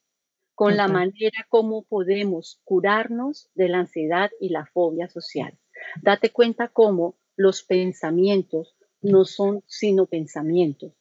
con 0.54 0.76
la 0.76 0.88
manera 0.88 1.46
como 1.48 1.84
podemos 1.84 2.60
curarnos 2.64 3.48
de 3.54 3.68
la 3.68 3.78
ansiedad 3.78 4.32
y 4.40 4.48
la 4.48 4.66
fobia 4.66 5.08
social. 5.08 5.56
Date 6.02 6.30
cuenta 6.30 6.66
cómo 6.66 7.14
los 7.38 7.62
pensamientos 7.62 8.74
no 9.00 9.24
son 9.24 9.62
sino 9.68 10.06
pensamientos. 10.06 10.92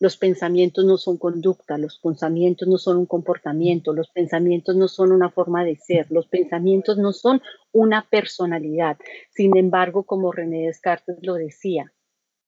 Los 0.00 0.18
pensamientos 0.18 0.84
no 0.84 0.98
son 0.98 1.18
conducta, 1.18 1.78
los 1.78 2.00
pensamientos 2.00 2.66
no 2.68 2.76
son 2.76 2.98
un 2.98 3.06
comportamiento, 3.06 3.94
los 3.94 4.10
pensamientos 4.10 4.74
no 4.74 4.88
son 4.88 5.12
una 5.12 5.30
forma 5.30 5.64
de 5.64 5.76
ser, 5.76 6.10
los 6.10 6.26
pensamientos 6.26 6.98
no 6.98 7.12
son 7.12 7.40
una 7.72 8.06
personalidad. 8.10 8.98
Sin 9.30 9.56
embargo, 9.56 10.02
como 10.02 10.32
René 10.32 10.66
Descartes 10.66 11.16
lo 11.22 11.34
decía, 11.34 11.94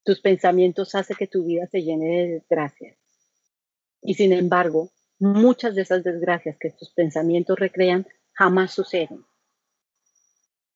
tus 0.03 0.21
pensamientos 0.21 0.97
hacen 0.97 1.17
que 1.17 1.29
tu 1.29 1.45
vida 1.45 1.69
se 1.69 1.83
llene 1.85 2.05
de 2.05 2.29
desgracias. 2.33 2.99
Y 4.03 4.15
sin 4.15 4.33
embargo, 4.33 4.91
muchas 5.21 5.77
de 5.77 5.83
esas 5.83 6.03
desgracias 6.03 6.59
que 6.59 6.73
tus 6.73 6.91
pensamientos 6.91 7.59
recrean 7.59 8.09
jamás 8.33 8.73
suceden. 8.73 9.25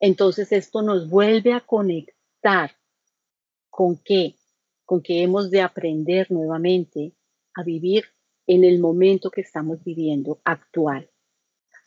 Entonces 0.02 0.50
esto 0.50 0.82
nos 0.82 1.08
vuelve 1.08 1.52
a 1.52 1.60
conectar 1.60 2.72
con 3.70 3.96
qué, 3.96 4.34
con 4.84 5.00
que 5.00 5.22
hemos 5.22 5.48
de 5.52 5.60
aprender 5.60 6.28
nuevamente 6.32 7.12
a 7.54 7.62
vivir 7.62 8.06
en 8.48 8.64
el 8.64 8.80
momento 8.80 9.30
que 9.30 9.42
estamos 9.42 9.84
viviendo 9.84 10.40
actual. 10.42 11.08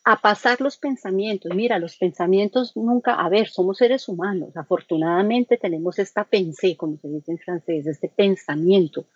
A 0.06 0.21
pasar 0.21 0.62
los 0.62 0.78
pensamientos. 0.78 1.54
Mira, 1.54 1.78
los 1.78 1.97
pensamientos 1.97 2.78
nunca, 2.78 3.15
a 3.15 3.28
ver, 3.28 3.49
somos 3.49 3.80
seres 3.80 4.08
humanos. 4.08 4.56
Afortunadamente 4.56 5.58
tenemos 5.58 5.99
esta 5.99 6.23
pensée, 6.23 6.78
como 6.78 6.97
se 6.97 7.10
dice 7.10 7.34
en 7.34 7.39
francés, 7.39 7.86
este 7.86 8.08
pensamiento 8.08 9.08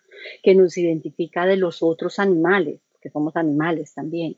que 0.42 0.54
nos 0.54 0.76
identifica 0.76 1.46
de 1.46 1.56
los 1.56 1.82
otros 1.82 2.18
animales, 2.18 2.82
que 3.00 3.08
somos 3.08 3.34
animales 3.34 3.94
también. 3.94 4.36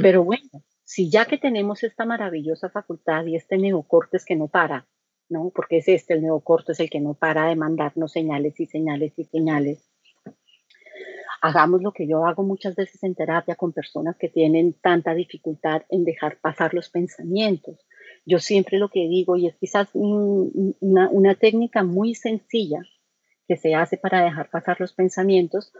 Pero 0.00 0.22
bueno, 0.22 0.62
si 0.86 1.10
ya 1.10 1.24
que 1.24 1.36
tenemos 1.36 1.82
esta 1.82 2.04
maravillosa 2.04 2.70
facultad 2.70 3.26
y 3.26 3.34
este 3.34 3.58
neocortes 3.58 4.24
que 4.24 4.36
no 4.36 4.46
para, 4.46 4.86
¿no? 5.28 5.50
Porque 5.52 5.78
es 5.78 5.88
este, 5.88 6.14
el 6.14 6.22
neocortes, 6.22 6.78
el 6.78 6.88
que 6.88 7.00
no 7.00 7.14
para 7.14 7.48
de 7.48 7.56
mandarnos 7.56 8.12
señales 8.12 8.60
y 8.60 8.66
señales 8.66 9.12
y 9.16 9.24
señales. 9.24 9.90
Hagamos 11.42 11.82
lo 11.82 11.90
que 11.90 12.06
yo 12.06 12.24
hago 12.24 12.44
muchas 12.44 12.76
veces 12.76 13.02
en 13.02 13.16
terapia 13.16 13.56
con 13.56 13.72
personas 13.72 14.16
que 14.16 14.28
tienen 14.28 14.74
tanta 14.74 15.12
dificultad 15.12 15.82
en 15.90 16.04
dejar 16.04 16.38
pasar 16.38 16.72
los 16.72 16.88
pensamientos. 16.88 17.84
Yo 18.24 18.38
siempre 18.38 18.78
lo 18.78 18.88
que 18.88 19.08
digo, 19.08 19.36
y 19.36 19.48
es 19.48 19.56
quizás 19.56 19.88
una, 19.92 21.10
una 21.10 21.34
técnica 21.34 21.82
muy 21.82 22.14
sencilla 22.14 22.80
que 23.48 23.56
se 23.56 23.74
hace 23.74 23.96
para 23.96 24.22
dejar 24.22 24.50
pasar 24.50 24.80
los 24.80 24.92
pensamientos 24.92 25.72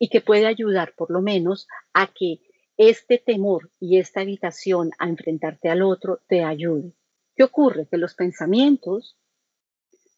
y 0.00 0.08
que 0.08 0.20
puede 0.20 0.46
ayudar 0.46 0.94
por 0.96 1.12
lo 1.12 1.22
menos 1.22 1.68
a 1.94 2.08
que 2.08 2.40
este 2.78 3.18
temor 3.18 3.70
y 3.80 3.98
esta 3.98 4.22
evitación 4.22 4.92
a 4.98 5.08
enfrentarte 5.08 5.68
al 5.68 5.82
otro 5.82 6.20
te 6.28 6.44
ayude. 6.44 6.94
¿Qué 7.34 7.44
ocurre? 7.44 7.86
Que 7.90 7.98
los 7.98 8.14
pensamientos, 8.14 9.18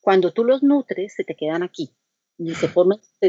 cuando 0.01 0.33
tú 0.33 0.45
los 0.45 0.63
nutres, 0.63 1.15
se 1.15 1.25
te 1.25 1.35
quedan 1.35 1.63
aquí 1.63 1.91
y 2.39 2.55
se, 2.55 2.71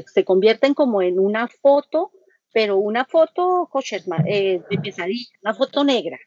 se, 0.08 0.26
convierten 0.26 0.74
como 0.74 1.02
en 1.02 1.20
una 1.20 1.48
foto, 1.48 2.12
pero 2.54 2.78
una 2.78 3.06
foto 3.06 3.70
eh, 4.26 4.62
de 4.70 4.78
pesadilla, 4.78 5.30
una 5.44 5.54
foto 5.54 5.84
negra, 5.84 6.18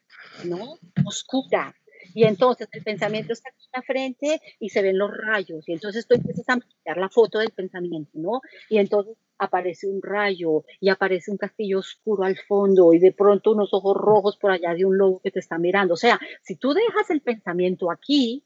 ¿no? 0.43 0.77
Oscura. 1.05 1.75
Y 2.13 2.25
entonces 2.25 2.67
el 2.71 2.83
pensamiento 2.83 3.33
está 3.33 3.49
aquí 3.49 3.65
en 3.65 3.79
la 3.79 3.81
frente 3.81 4.41
y 4.59 4.69
se 4.69 4.83
ven 4.83 4.97
los 4.97 5.11
rayos. 5.11 5.67
Y 5.67 5.73
entonces 5.73 6.07
tú 6.07 6.15
empiezas 6.15 6.47
a 6.47 6.55
mirar 6.55 6.97
la 6.97 7.09
foto 7.09 7.39
del 7.39 7.49
pensamiento, 7.49 8.11
¿no? 8.13 8.41
Y 8.69 8.77
entonces 8.77 9.17
aparece 9.37 9.87
un 9.87 10.01
rayo 10.01 10.63
y 10.79 10.89
aparece 10.89 11.31
un 11.31 11.37
castillo 11.37 11.79
oscuro 11.79 12.23
al 12.23 12.37
fondo 12.37 12.93
y 12.93 12.99
de 12.99 13.11
pronto 13.11 13.51
unos 13.51 13.73
ojos 13.73 13.95
rojos 13.97 14.37
por 14.37 14.51
allá 14.51 14.73
de 14.73 14.85
un 14.85 14.97
lobo 14.97 15.21
que 15.21 15.31
te 15.31 15.39
está 15.39 15.57
mirando. 15.57 15.93
O 15.93 15.97
sea, 15.97 16.19
si 16.41 16.55
tú 16.55 16.73
dejas 16.73 17.09
el 17.09 17.21
pensamiento 17.21 17.91
aquí, 17.91 18.45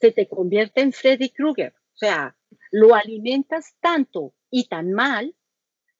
se 0.00 0.12
te 0.12 0.28
convierte 0.28 0.80
en 0.80 0.92
Freddy 0.92 1.30
Krueger. 1.30 1.74
O 1.94 1.98
sea, 1.98 2.36
lo 2.70 2.94
alimentas 2.94 3.76
tanto 3.80 4.34
y 4.50 4.68
tan 4.68 4.92
mal 4.92 5.34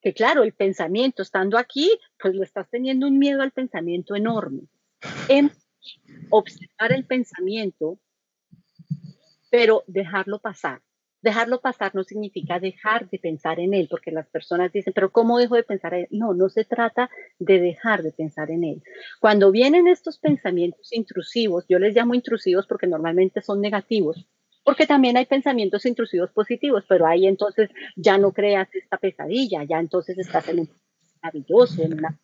que 0.02 0.12
claro, 0.12 0.42
el 0.42 0.52
pensamiento 0.52 1.22
estando 1.22 1.56
aquí, 1.56 1.96
pues 2.20 2.35
lo 2.35 2.42
estás 2.42 2.68
teniendo 2.68 3.06
un 3.06 3.18
miedo 3.18 3.40
al 3.40 3.52
pensamiento 3.52 4.16
enorme. 4.16 4.62
En 5.28 5.52
observar 6.30 6.92
el 6.92 7.06
pensamiento, 7.06 8.00
pero 9.48 9.85
dejarlo 9.87 10.40
pasar. 10.40 10.82
Dejarlo 11.22 11.61
pasar 11.61 11.94
no 11.94 12.02
significa 12.04 12.58
dejar 12.58 13.08
de 13.08 13.18
pensar 13.18 13.61
en 13.61 13.74
él, 13.74 13.87
porque 13.88 14.11
las 14.11 14.28
personas 14.28 14.72
dicen, 14.72 14.92
pero 14.92 15.11
¿cómo 15.11 15.38
dejo 15.38 15.54
de 15.54 15.62
pensar 15.62 15.94
en 15.94 16.00
él? 16.00 16.08
No, 16.11 16.35
no 16.35 16.48
se 16.48 16.64
trata 16.64 17.08
de 17.38 17.61
dejar 17.61 18.02
de 18.02 18.12
pensar 18.12 18.50
en 18.50 18.64
él. 18.64 18.82
Cuando 19.20 19.52
vienen 19.52 19.87
estos 19.87 20.18
pensamientos 20.18 20.92
intrusivos, 20.92 21.64
yo 21.68 21.78
les 21.78 21.94
llamo 21.94 22.14
intrusivos 22.14 22.66
porque 22.66 22.87
normalmente 22.87 23.40
son 23.40 23.61
negativos, 23.61 24.26
porque 24.64 24.87
también 24.87 25.16
hay 25.16 25.26
pensamientos 25.26 25.87
intrusivos 25.87 26.30
positivos, 26.32 26.85
pero 26.88 27.06
ahí 27.06 27.26
entonces 27.26 27.70
ya 27.96 28.18
no 28.18 28.32
creas 28.32 28.68
esta 28.74 28.98
pesadilla, 28.98 29.64
ya 29.64 29.78
entonces 29.78 30.18
estás 30.18 30.48
en 30.48 30.61
un 30.61 30.70
maravilloso, 31.22 31.82
en 31.82 31.94
una 31.94 32.18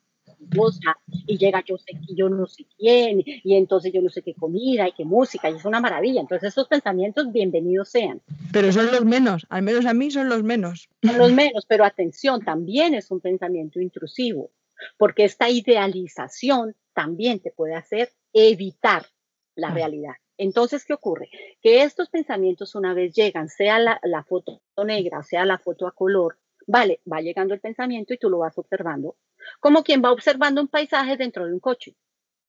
y 1.27 1.38
llega 1.38 1.62
yo 1.66 1.77
sé 1.79 1.92
yo 2.14 2.29
no 2.29 2.46
sé 2.46 2.64
quién 2.77 3.22
y 3.24 3.57
entonces 3.57 3.92
yo 3.92 4.01
no 4.01 4.09
sé 4.09 4.22
qué 4.22 4.35
comida 4.35 4.88
y 4.88 4.92
qué 4.92 5.05
música 5.05 5.51
y 5.51 5.55
es 5.55 5.64
una 5.64 5.81
maravilla. 5.81 6.20
Entonces 6.20 6.48
estos 6.48 6.68
pensamientos 6.68 7.33
bienvenidos 7.33 7.88
sean. 7.88 8.20
Pero 8.53 8.72
son 8.72 8.87
los 8.87 9.05
menos, 9.05 9.46
al 9.51 9.62
menos 9.62 9.87
a 9.87 9.94
mí 9.94 10.11
son 10.11 10.29
los 10.29 10.42
menos. 10.42 10.88
Son 11.03 11.18
los 11.18 11.33
menos, 11.33 11.64
pero 11.66 11.85
atención, 11.85 12.42
también 12.42 12.94
es 12.94 13.11
un 13.11 13.20
pensamiento 13.20 13.81
intrusivo, 13.81 14.51
porque 14.96 15.24
esta 15.24 15.48
idealización 15.51 16.74
también 16.94 17.40
te 17.40 17.51
puede 17.51 17.74
hacer 17.74 18.11
evitar 18.33 19.07
la 19.55 19.70
realidad. 19.70 20.14
Entonces, 20.38 20.85
¿qué 20.85 20.94
ocurre? 20.94 21.31
Que 21.61 21.83
estos 21.83 22.09
pensamientos 22.09 22.77
una 22.77 22.94
vez 22.94 23.12
llegan, 23.12 23.48
sea 23.48 23.79
la, 23.81 24.24
foto 24.24 24.62
negra, 24.85 25.22
sea 25.24 25.44
la 25.44 25.59
foto 25.59 25.87
a 25.88 25.92
color, 25.92 26.38
vale, 26.66 27.01
va 27.11 27.20
llegando 27.20 27.55
el 27.55 27.61
pensamiento 27.61 28.14
y 28.14 28.18
tú 28.18 28.31
lo 28.31 28.38
vas 28.38 28.57
observando, 28.57 29.16
como 29.61 29.82
quien 29.82 30.02
va 30.02 30.12
observando 30.12 30.61
un 30.61 30.68
paisaje 30.68 31.16
dentro 31.16 31.46
de 31.46 31.52
un 31.52 31.61
coche. 31.61 31.96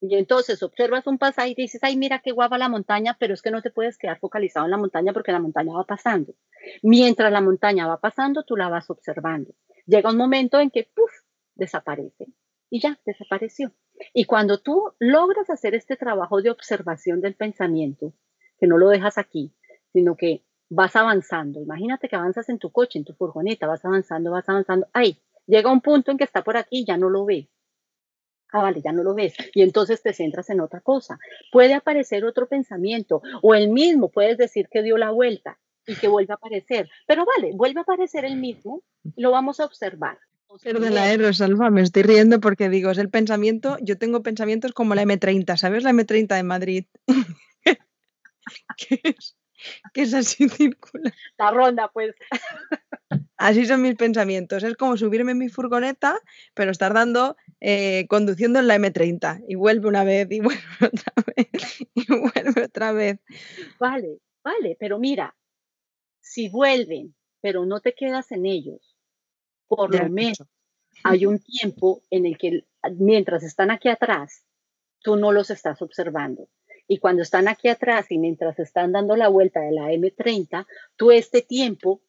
Y 0.01 0.15
entonces 0.15 0.63
observas 0.63 1.07
un 1.07 1.17
paisaje 1.17 1.49
y 1.49 1.55
dices, 1.55 1.83
ay, 1.83 1.97
mira 1.97 2.19
qué 2.19 2.31
guapa 2.31 2.57
la 2.57 2.69
montaña, 2.69 3.17
pero 3.19 3.33
es 3.33 3.41
que 3.41 3.51
no 3.51 3.61
te 3.61 3.69
puedes 3.69 3.97
quedar 3.97 4.17
focalizado 4.19 4.65
en 4.65 4.71
la 4.71 4.77
montaña 4.77 5.11
porque 5.11 5.33
la 5.33 5.39
montaña 5.39 5.73
va 5.73 5.83
pasando. 5.83 6.33
Mientras 6.83 7.31
la 7.31 7.41
montaña 7.41 7.87
va 7.87 7.99
pasando, 7.99 8.43
tú 8.43 8.55
la 8.55 8.69
vas 8.69 8.89
observando. 8.89 9.53
Llega 9.85 10.09
un 10.09 10.17
momento 10.17 10.59
en 10.59 10.69
que, 10.69 10.89
¡puf!, 10.95 11.11
desaparece. 11.55 12.27
Y 12.69 12.79
ya, 12.79 12.99
desapareció. 13.05 13.73
Y 14.13 14.25
cuando 14.25 14.59
tú 14.59 14.93
logras 14.99 15.49
hacer 15.49 15.75
este 15.75 15.97
trabajo 15.97 16.41
de 16.41 16.51
observación 16.51 17.19
del 17.19 17.35
pensamiento, 17.35 18.13
que 18.57 18.67
no 18.67 18.77
lo 18.77 18.89
dejas 18.89 19.17
aquí, 19.17 19.53
sino 19.91 20.15
que 20.15 20.45
vas 20.69 20.95
avanzando, 20.95 21.61
imagínate 21.61 22.07
que 22.07 22.15
avanzas 22.15 22.47
en 22.49 22.59
tu 22.59 22.71
coche, 22.71 22.99
en 22.99 23.05
tu 23.05 23.13
furgoneta, 23.13 23.67
vas 23.67 23.83
avanzando, 23.83 24.31
vas 24.31 24.47
avanzando, 24.47 24.87
ahí, 24.93 25.19
llega 25.49 25.71
un 25.71 25.81
punto 25.81 26.11
en 26.11 26.17
que 26.17 26.23
está 26.23 26.43
por 26.43 26.55
aquí 26.55 26.79
y 26.79 26.85
ya 26.85 26.97
no 26.97 27.09
lo 27.09 27.25
ves. 27.25 27.47
Ah, 28.51 28.63
vale, 28.63 28.81
ya 28.81 28.91
no 28.91 29.03
lo 29.03 29.13
ves. 29.13 29.33
Y 29.53 29.61
entonces 29.61 30.01
te 30.01 30.13
centras 30.13 30.49
en 30.49 30.59
otra 30.61 30.81
cosa. 30.81 31.19
Puede 31.51 31.73
aparecer 31.73 32.25
otro 32.25 32.47
pensamiento 32.47 33.21
o 33.41 33.53
el 33.53 33.69
mismo, 33.69 34.09
puedes 34.09 34.37
decir 34.37 34.67
que 34.71 34.81
dio 34.81 34.97
la 34.97 35.11
vuelta 35.11 35.59
y 35.85 35.95
que 35.95 36.07
vuelve 36.07 36.33
a 36.33 36.35
aparecer. 36.35 36.89
Pero 37.07 37.25
vale, 37.25 37.51
vuelve 37.53 37.79
a 37.79 37.83
aparecer 37.83 38.25
el 38.25 38.37
mismo, 38.37 38.83
lo 39.15 39.31
vamos 39.31 39.59
a 39.59 39.65
observar. 39.65 40.17
Perdona, 40.63 41.13
eh, 41.13 41.17
Rosalba, 41.17 41.69
me 41.69 41.81
estoy 41.81 42.01
riendo 42.01 42.39
porque 42.39 42.69
digo, 42.69 42.89
es 42.89 42.97
el 42.97 43.11
pensamiento, 43.11 43.77
yo 43.81 43.99
tengo 43.99 44.23
pensamientos 44.23 44.73
como 44.73 44.95
la 44.95 45.03
M30, 45.03 45.57
¿sabes 45.57 45.83
la 45.83 45.91
M30 45.91 46.35
de 46.35 46.43
Madrid? 46.43 46.85
que, 48.77 48.99
es, 49.03 49.37
que 49.93 50.01
es 50.01 50.13
así 50.15 50.49
circular. 50.49 51.13
La 51.37 51.51
ronda, 51.51 51.89
pues. 51.93 52.15
Así 53.39 53.65
son 53.65 53.81
mis 53.81 53.95
pensamientos. 53.95 54.63
Es 54.63 54.75
como 54.75 54.97
subirme 54.97 55.31
en 55.31 55.37
mi 55.37 55.47
furgoneta, 55.47 56.19
pero 56.53 56.71
estar 56.71 56.93
dando, 56.93 57.37
eh, 57.61 58.05
conduciendo 58.09 58.59
en 58.59 58.67
la 58.67 58.75
M30. 58.75 59.45
Y 59.47 59.55
vuelve 59.55 59.87
una 59.87 60.03
vez, 60.03 60.27
y 60.29 60.39
vuelve 60.41 60.61
otra 60.81 61.13
vez, 61.35 61.81
y 61.95 62.05
vuelve 62.05 62.63
otra 62.65 62.91
vez. 62.91 63.19
Vale, 63.79 64.19
vale, 64.43 64.75
pero 64.77 64.99
mira, 64.99 65.37
si 66.19 66.49
vuelven, 66.49 67.15
pero 67.39 67.65
no 67.65 67.79
te 67.79 67.93
quedas 67.93 68.29
en 68.33 68.45
ellos, 68.45 68.97
por 69.67 69.95
lo 69.95 70.09
menos 70.09 70.43
hay 71.05 71.25
un 71.25 71.39
tiempo 71.39 72.03
en 72.09 72.25
el 72.25 72.37
que 72.37 72.65
mientras 72.97 73.43
están 73.43 73.71
aquí 73.71 73.87
atrás, 73.87 74.43
tú 75.01 75.15
no 75.15 75.31
los 75.31 75.49
estás 75.49 75.81
observando. 75.81 76.49
Y 76.89 76.97
cuando 76.97 77.21
están 77.21 77.47
aquí 77.47 77.69
atrás 77.69 78.07
y 78.11 78.17
mientras 78.17 78.59
están 78.59 78.91
dando 78.91 79.15
la 79.15 79.29
vuelta 79.29 79.61
de 79.61 79.71
la 79.71 79.93
M30, 79.93 80.67
tú 80.97 81.11
este 81.11 81.41
tiempo, 81.41 82.01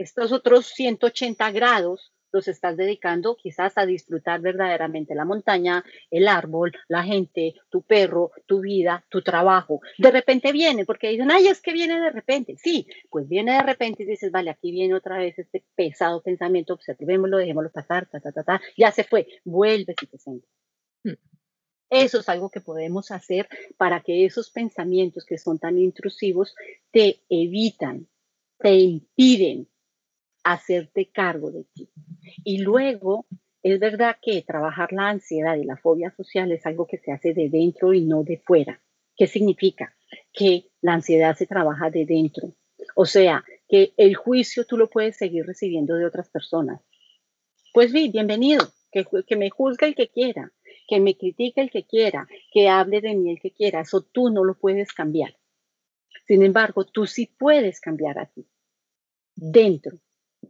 estos 0.00 0.32
otros 0.32 0.66
180 0.68 1.50
grados, 1.50 2.12
los 2.32 2.48
estás 2.48 2.76
dedicando 2.76 3.36
quizás 3.36 3.76
a 3.76 3.84
disfrutar 3.84 4.40
verdaderamente 4.40 5.14
la 5.14 5.26
montaña, 5.26 5.84
el 6.10 6.26
árbol, 6.28 6.72
la 6.88 7.02
gente, 7.02 7.54
tu 7.68 7.82
perro, 7.82 8.30
tu 8.46 8.60
vida, 8.60 9.04
tu 9.10 9.20
trabajo. 9.22 9.80
De 9.98 10.10
repente 10.10 10.52
viene, 10.52 10.86
porque 10.86 11.10
dicen, 11.10 11.30
ay, 11.30 11.48
es 11.48 11.60
que 11.60 11.72
viene 11.72 12.00
de 12.00 12.10
repente. 12.10 12.56
Sí, 12.56 12.86
pues 13.10 13.28
viene 13.28 13.52
de 13.52 13.62
repente 13.62 14.04
y 14.04 14.06
dices, 14.06 14.30
vale, 14.30 14.50
aquí 14.50 14.70
viene 14.70 14.94
otra 14.94 15.18
vez 15.18 15.38
este 15.38 15.64
pesado 15.74 16.22
pensamiento, 16.22 16.74
observémoslo, 16.74 17.36
dejémoslo 17.36 17.70
pasar, 17.70 18.08
ta, 18.08 18.20
ta, 18.20 18.32
ta, 18.32 18.42
ta, 18.42 18.60
ya 18.76 18.92
se 18.92 19.04
fue, 19.04 19.26
vuelve 19.44 19.94
y 20.00 20.06
te 20.06 20.18
sientes. 20.18 20.48
Hmm. 21.04 21.14
Eso 21.90 22.20
es 22.20 22.28
algo 22.28 22.48
que 22.50 22.60
podemos 22.60 23.10
hacer 23.10 23.48
para 23.76 24.00
que 24.00 24.24
esos 24.24 24.50
pensamientos 24.50 25.26
que 25.26 25.36
son 25.36 25.58
tan 25.58 25.76
intrusivos 25.76 26.54
te 26.92 27.20
evitan, 27.28 28.06
te 28.58 28.74
impiden 28.74 29.69
hacerte 30.44 31.10
cargo 31.10 31.50
de 31.50 31.64
ti. 31.74 31.90
Y 32.44 32.58
luego, 32.58 33.26
es 33.62 33.78
verdad 33.78 34.16
que 34.20 34.42
trabajar 34.42 34.92
la 34.92 35.08
ansiedad 35.08 35.56
y 35.56 35.64
la 35.64 35.76
fobia 35.76 36.10
social 36.16 36.50
es 36.52 36.64
algo 36.66 36.86
que 36.86 36.98
se 36.98 37.12
hace 37.12 37.34
de 37.34 37.48
dentro 37.48 37.92
y 37.92 38.02
no 38.02 38.22
de 38.22 38.38
fuera. 38.38 38.80
¿Qué 39.16 39.26
significa? 39.26 39.94
Que 40.32 40.70
la 40.80 40.94
ansiedad 40.94 41.36
se 41.36 41.46
trabaja 41.46 41.90
de 41.90 42.06
dentro. 42.06 42.54
O 42.94 43.04
sea, 43.04 43.44
que 43.68 43.92
el 43.96 44.14
juicio 44.14 44.64
tú 44.64 44.76
lo 44.76 44.88
puedes 44.88 45.16
seguir 45.16 45.44
recibiendo 45.46 45.94
de 45.94 46.06
otras 46.06 46.28
personas. 46.28 46.80
Pues 47.72 47.92
bien, 47.92 48.10
bienvenido, 48.10 48.66
que, 48.90 49.06
que 49.26 49.36
me 49.36 49.50
juzgue 49.50 49.86
el 49.86 49.94
que 49.94 50.08
quiera, 50.08 50.52
que 50.88 51.00
me 51.00 51.16
critique 51.16 51.60
el 51.60 51.70
que 51.70 51.84
quiera, 51.84 52.26
que 52.52 52.68
hable 52.68 53.00
de 53.00 53.14
mí 53.14 53.30
el 53.30 53.40
que 53.40 53.52
quiera. 53.52 53.80
Eso 53.80 54.02
tú 54.02 54.30
no 54.30 54.44
lo 54.44 54.58
puedes 54.58 54.92
cambiar. 54.92 55.36
Sin 56.26 56.42
embargo, 56.42 56.84
tú 56.84 57.06
sí 57.06 57.26
puedes 57.26 57.80
cambiar 57.80 58.18
a 58.18 58.26
ti, 58.26 58.46
dentro, 59.34 59.98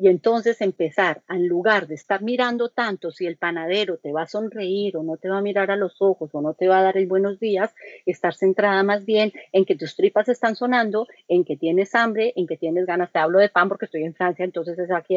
y 0.00 0.08
entonces 0.08 0.62
empezar, 0.62 1.22
en 1.28 1.46
lugar 1.46 1.86
de 1.86 1.94
estar 1.94 2.22
mirando 2.22 2.70
tanto 2.70 3.10
si 3.10 3.26
el 3.26 3.36
panadero 3.36 3.98
te 3.98 4.12
va 4.12 4.22
a 4.22 4.26
sonreír 4.26 4.96
o 4.96 5.02
no 5.02 5.18
te 5.18 5.28
va 5.28 5.38
a 5.38 5.42
mirar 5.42 5.70
a 5.70 5.76
los 5.76 6.00
ojos 6.00 6.30
o 6.32 6.40
no 6.40 6.54
te 6.54 6.68
va 6.68 6.78
a 6.78 6.82
dar 6.82 6.96
el 6.96 7.06
buenos 7.06 7.38
días, 7.38 7.74
estar 8.06 8.34
centrada 8.34 8.82
más 8.82 9.04
bien 9.04 9.30
en 9.52 9.66
que 9.66 9.76
tus 9.76 9.96
tripas 9.96 10.30
están 10.30 10.56
sonando, 10.56 11.06
en 11.28 11.44
que 11.44 11.58
tienes 11.58 11.94
hambre, 11.94 12.32
en 12.34 12.46
que 12.46 12.56
tienes 12.56 12.86
ganas, 12.86 13.12
te 13.12 13.18
hablo 13.18 13.40
de 13.40 13.50
pan 13.50 13.68
porque 13.68 13.84
estoy 13.84 14.04
en 14.04 14.14
Francia, 14.14 14.44
entonces 14.44 14.78
es 14.78 14.90
aquí, 14.90 15.16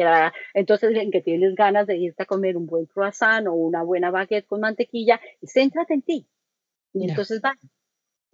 entonces 0.52 0.94
en 0.96 1.10
que 1.10 1.22
tienes 1.22 1.54
ganas 1.54 1.86
de 1.86 1.96
irte 1.96 2.24
a 2.24 2.26
comer 2.26 2.58
un 2.58 2.66
buen 2.66 2.84
croissant 2.84 3.46
o 3.46 3.54
una 3.54 3.82
buena 3.82 4.10
baguette 4.10 4.46
con 4.46 4.60
mantequilla 4.60 5.18
y 5.40 5.46
céntrate 5.46 5.94
en 5.94 6.02
ti. 6.02 6.26
Y 6.92 7.08
entonces 7.08 7.40
va, 7.42 7.56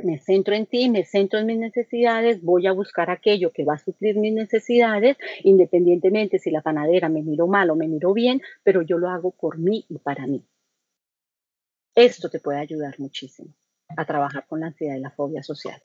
me 0.04 0.18
centro 0.18 0.54
en 0.54 0.66
ti, 0.66 0.88
me 0.88 1.04
centro 1.04 1.38
en 1.38 1.46
mis 1.46 1.58
necesidades, 1.58 2.42
voy 2.42 2.66
a 2.66 2.72
buscar 2.72 3.10
aquello 3.10 3.52
que 3.52 3.64
va 3.64 3.74
a 3.74 3.78
suplir 3.78 4.16
mis 4.16 4.32
necesidades, 4.32 5.16
independientemente 5.42 6.38
si 6.38 6.50
la 6.50 6.62
panadera 6.62 7.08
me 7.08 7.22
miró 7.22 7.46
mal 7.46 7.70
o 7.70 7.76
me 7.76 7.88
miró 7.88 8.12
bien, 8.12 8.42
pero 8.62 8.82
yo 8.82 8.98
lo 8.98 9.08
hago 9.08 9.30
por 9.32 9.58
mí 9.58 9.86
y 9.88 9.98
para 9.98 10.26
mí. 10.26 10.44
Esto 11.94 12.30
te 12.30 12.40
puede 12.40 12.58
ayudar 12.58 12.98
muchísimo 12.98 13.54
a 13.96 14.04
trabajar 14.04 14.46
con 14.46 14.60
la 14.60 14.68
ansiedad 14.68 14.96
y 14.96 15.00
la 15.00 15.10
fobia 15.10 15.42
social. 15.42 15.82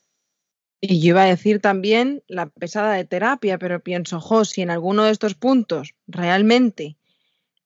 Y 0.82 1.02
yo 1.02 1.10
iba 1.10 1.24
a 1.24 1.28
decir 1.28 1.62
también 1.62 2.24
la 2.28 2.48
pesada 2.48 2.94
de 2.94 3.06
terapia, 3.06 3.58
pero 3.58 3.82
pienso, 3.82 4.20
jo, 4.20 4.46
si 4.46 4.62
en 4.62 4.70
alguno 4.70 5.04
de 5.04 5.12
estos 5.12 5.34
puntos 5.34 5.96
realmente 6.06 6.98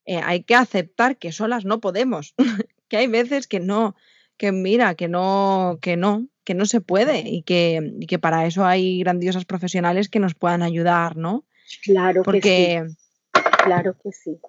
eh, 0.06 0.22
hay 0.24 0.44
que 0.44 0.56
aceptar 0.56 1.18
que 1.18 1.32
solas 1.32 1.66
no 1.66 1.82
podemos, 1.82 2.34
que 2.88 2.98
hay 2.98 3.08
veces 3.08 3.48
que 3.48 3.60
no, 3.60 3.96
que 4.38 4.52
mira, 4.52 4.96
que 4.96 5.08
no, 5.08 5.80
que 5.82 5.98
no, 5.98 6.28
que 6.50 6.56
no 6.56 6.66
se 6.66 6.82
puede 6.82 7.20
y 7.30 7.44
que, 7.44 7.94
que 8.08 8.18
para 8.18 8.48
eso 8.48 8.66
hay 8.66 9.02
grandiosas 9.02 9.46
profesionales 9.46 10.10
que 10.10 10.18
nos 10.18 10.34
puedan 10.34 10.64
ayudar, 10.64 11.16
¿no? 11.16 11.46
Claro 11.84 12.24
que 12.24 12.42
sí. 12.88 13.42
Claro 13.64 13.96
que 14.02 14.12
sí. 14.12 14.40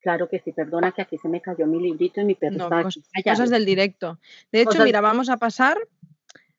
Claro 0.00 0.30
que 0.30 0.40
sí, 0.40 0.52
perdona 0.52 0.92
que 0.92 1.02
aquí 1.02 1.18
se 1.18 1.28
me 1.28 1.42
cayó 1.42 1.66
mi 1.66 1.78
librito 1.78 2.22
y 2.22 2.24
mi 2.24 2.34
perro 2.34 2.70
cosas, 2.82 3.50
del 3.50 3.66
directo. 3.66 4.18
De 4.50 4.62
hecho, 4.62 4.82
mira, 4.82 5.02
vamos 5.02 5.28
a 5.28 5.36
pasar, 5.36 5.76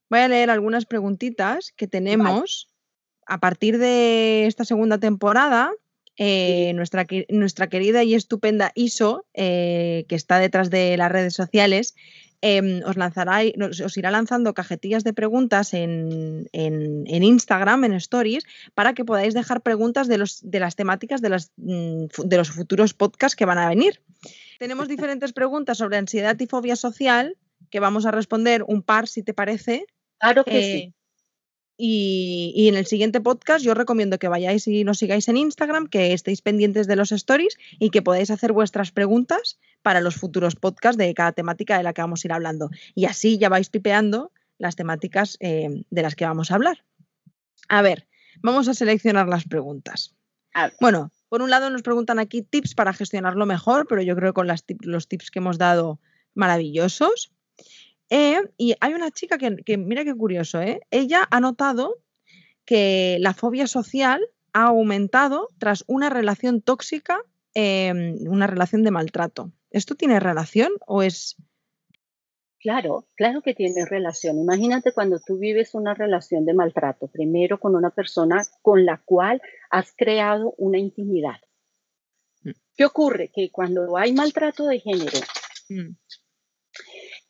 voy 0.08 0.20
a 0.20 0.28
leer 0.28 0.52
algunas 0.52 0.86
preguntitas 0.86 1.74
que 1.76 1.88
tenemos 1.88 2.70
a 3.26 3.40
partir 3.40 3.80
de 3.80 4.46
esta 4.46 4.66
segunda 4.66 5.00
temporada. 5.00 5.72
Eh, 6.16 6.74
nuestra, 6.76 7.08
nuestra, 7.30 7.70
querida 7.70 8.04
y 8.04 8.14
estupenda 8.14 8.72
ISO, 8.76 9.26
eh, 9.34 10.06
que 10.08 10.16
está 10.16 10.38
detrás 10.38 10.70
de 10.70 10.96
las 10.96 11.12
redes 11.12 11.34
sociales, 11.34 11.96
Em, 12.42 12.82
os 12.90 12.98
lanzará, 12.98 13.46
os 13.86 13.98
irá 14.02 14.10
lanzando 14.10 14.58
cajetillas 14.58 15.04
de 15.04 15.14
preguntas 15.14 15.76
en, 15.78 16.50
Instagram, 16.52 17.86
en 17.86 17.94
Stories, 17.94 18.46
para 18.74 18.94
que 18.96 19.06
podáis 19.06 19.36
dejar 19.36 19.62
preguntas 19.62 20.08
de, 20.08 20.18
los, 20.18 20.42
de 20.42 20.60
las 20.60 20.76
temáticas 20.76 21.22
de, 21.22 21.30
las, 21.30 21.52
mm, 21.58 22.06
de 22.26 22.38
los 22.38 22.50
futuros 22.50 22.96
podcasts 22.96 23.36
que 23.36 23.46
van 23.46 23.60
a 23.60 23.70
venir. 23.70 24.02
Tenemos 24.58 24.88
diferentes 24.94 25.34
preguntas 25.34 25.78
sobre 25.78 25.98
ansiedad 25.98 26.36
y 26.40 26.48
fobia 26.48 26.76
social, 26.76 27.38
que 27.70 27.80
vamos 27.80 28.08
a 28.08 28.12
responder 28.12 28.66
un 28.68 28.82
par, 28.82 29.08
si 29.08 29.22
te 29.22 29.36
parece. 29.36 29.86
Claro 30.18 30.44
que 30.44 30.62
sí. 30.62 30.78
Eh, 30.88 30.94
y, 31.84 32.68
en 32.68 32.76
el 32.76 32.86
siguiente 32.86 33.22
podcast 33.22 33.66
yo 33.66 33.74
recomiendo 33.74 34.20
que 34.20 34.28
vayáis 34.28 34.68
y 34.68 34.84
nos 34.84 35.00
sigáis 35.00 35.28
en 35.30 35.38
Instagram, 35.38 35.88
que 35.88 36.14
estéis 36.14 36.44
pendientes 36.44 36.86
de 36.86 36.96
los 36.96 37.12
stories 37.12 37.58
y 37.80 37.90
que 37.90 38.04
podáis 38.04 38.30
hacer 38.30 38.54
vuestras 38.54 38.92
preguntas 38.92 39.58
para 39.82 40.02
los 40.02 40.16
futuros 40.16 40.56
podcasts 40.56 40.98
de 40.98 41.14
cada 41.14 41.32
temática 41.32 41.78
de 41.78 41.84
la 41.84 41.94
que 41.94 42.02
vamos 42.02 42.24
a 42.24 42.28
ir 42.28 42.34
hablando. 42.34 42.70
Y 42.96 43.06
así 43.06 43.38
ya 43.38 43.50
vais 43.50 43.70
pipeando 43.70 44.32
las 44.58 44.76
temáticas 44.76 45.38
eh, 45.40 45.84
de 45.90 46.02
las 46.02 46.16
que 46.16 46.26
vamos 46.26 46.52
a 46.52 46.56
hablar. 46.56 46.84
A 47.68 47.82
ver, 47.82 48.08
vamos 48.42 48.68
a 48.68 48.74
seleccionar 48.74 49.28
las 49.28 49.46
preguntas. 49.46 50.16
Bueno, 50.80 51.12
por 51.30 51.42
un 51.42 51.50
lado 51.50 51.70
nos 51.70 51.82
preguntan 51.82 52.20
aquí 52.20 52.42
tips 52.42 52.76
para 52.76 52.94
gestionarlo 52.94 53.46
mejor, 53.46 53.88
pero 53.88 54.02
yo 54.02 54.16
creo 54.16 54.34
que 54.34 54.36
con 54.36 54.48
los 54.48 55.08
tips 55.08 55.32
que 55.32 55.40
hemos 55.40 55.58
dado 55.58 56.00
maravillosos. 56.34 57.32
Eh, 58.10 58.42
y 58.58 58.76
hay 58.82 58.94
una 58.94 59.12
chica 59.12 59.38
que, 59.38 59.78
mira 59.78 60.04
qué 60.04 60.14
curioso, 60.14 60.62
¿eh? 60.62 60.82
ella 60.92 61.28
ha 61.32 61.40
notado 61.40 61.96
que 62.66 63.18
la 63.22 63.34
fobia 63.34 63.68
social 63.68 64.22
ha 64.52 64.64
aumentado 64.64 65.48
tras 65.58 65.86
una 65.88 66.10
relación 66.10 66.62
tóxica, 66.62 67.22
em, 67.54 68.18
una 68.28 68.48
relación 68.48 68.84
de 68.84 68.92
maltrato. 68.92 69.52
¿Esto 69.72 69.96
tiene 69.96 70.20
relación 70.20 70.72
o 70.86 71.02
es...? 71.02 71.36
Claro, 72.60 73.08
claro 73.16 73.42
que 73.42 73.56
tiene 73.56 73.86
relación. 73.86 74.38
Imagínate 74.38 74.92
cuando 74.92 75.20
tú 75.20 75.40
vives 75.40 75.74
una 75.74 75.96
relación 75.96 76.46
de 76.46 76.54
maltrato, 76.54 77.08
primero 77.08 77.60
con 77.60 77.76
una 77.76 77.90
persona 77.90 78.44
con 78.62 78.86
la 78.86 79.02
cual 79.04 79.42
has 79.72 79.92
creado 79.98 80.54
una 80.58 80.78
intimidad. 80.78 81.42
Mm. 82.44 82.52
¿Qué 82.76 82.86
ocurre? 82.86 83.32
Que 83.34 83.50
cuando 83.50 83.98
hay 83.98 84.14
maltrato 84.14 84.68
de 84.68 84.80
género, 84.80 85.18
mm 85.70 85.96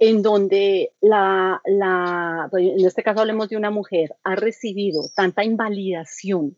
en 0.01 0.23
donde 0.23 0.93
la, 0.99 1.61
la, 1.63 2.47
pues, 2.49 2.63
en 2.63 2.83
este 2.83 3.03
caso 3.03 3.21
hablemos 3.21 3.49
de 3.49 3.55
una 3.55 3.69
mujer, 3.69 4.15
ha 4.23 4.35
recibido 4.35 5.03
tanta 5.15 5.43
invalidación 5.43 6.57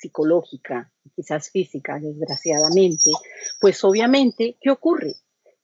psicológica, 0.00 0.92
quizás 1.14 1.50
física, 1.50 1.98
desgraciadamente, 1.98 3.10
pues 3.60 3.82
obviamente, 3.84 4.56
¿qué 4.60 4.70
ocurre? 4.70 5.14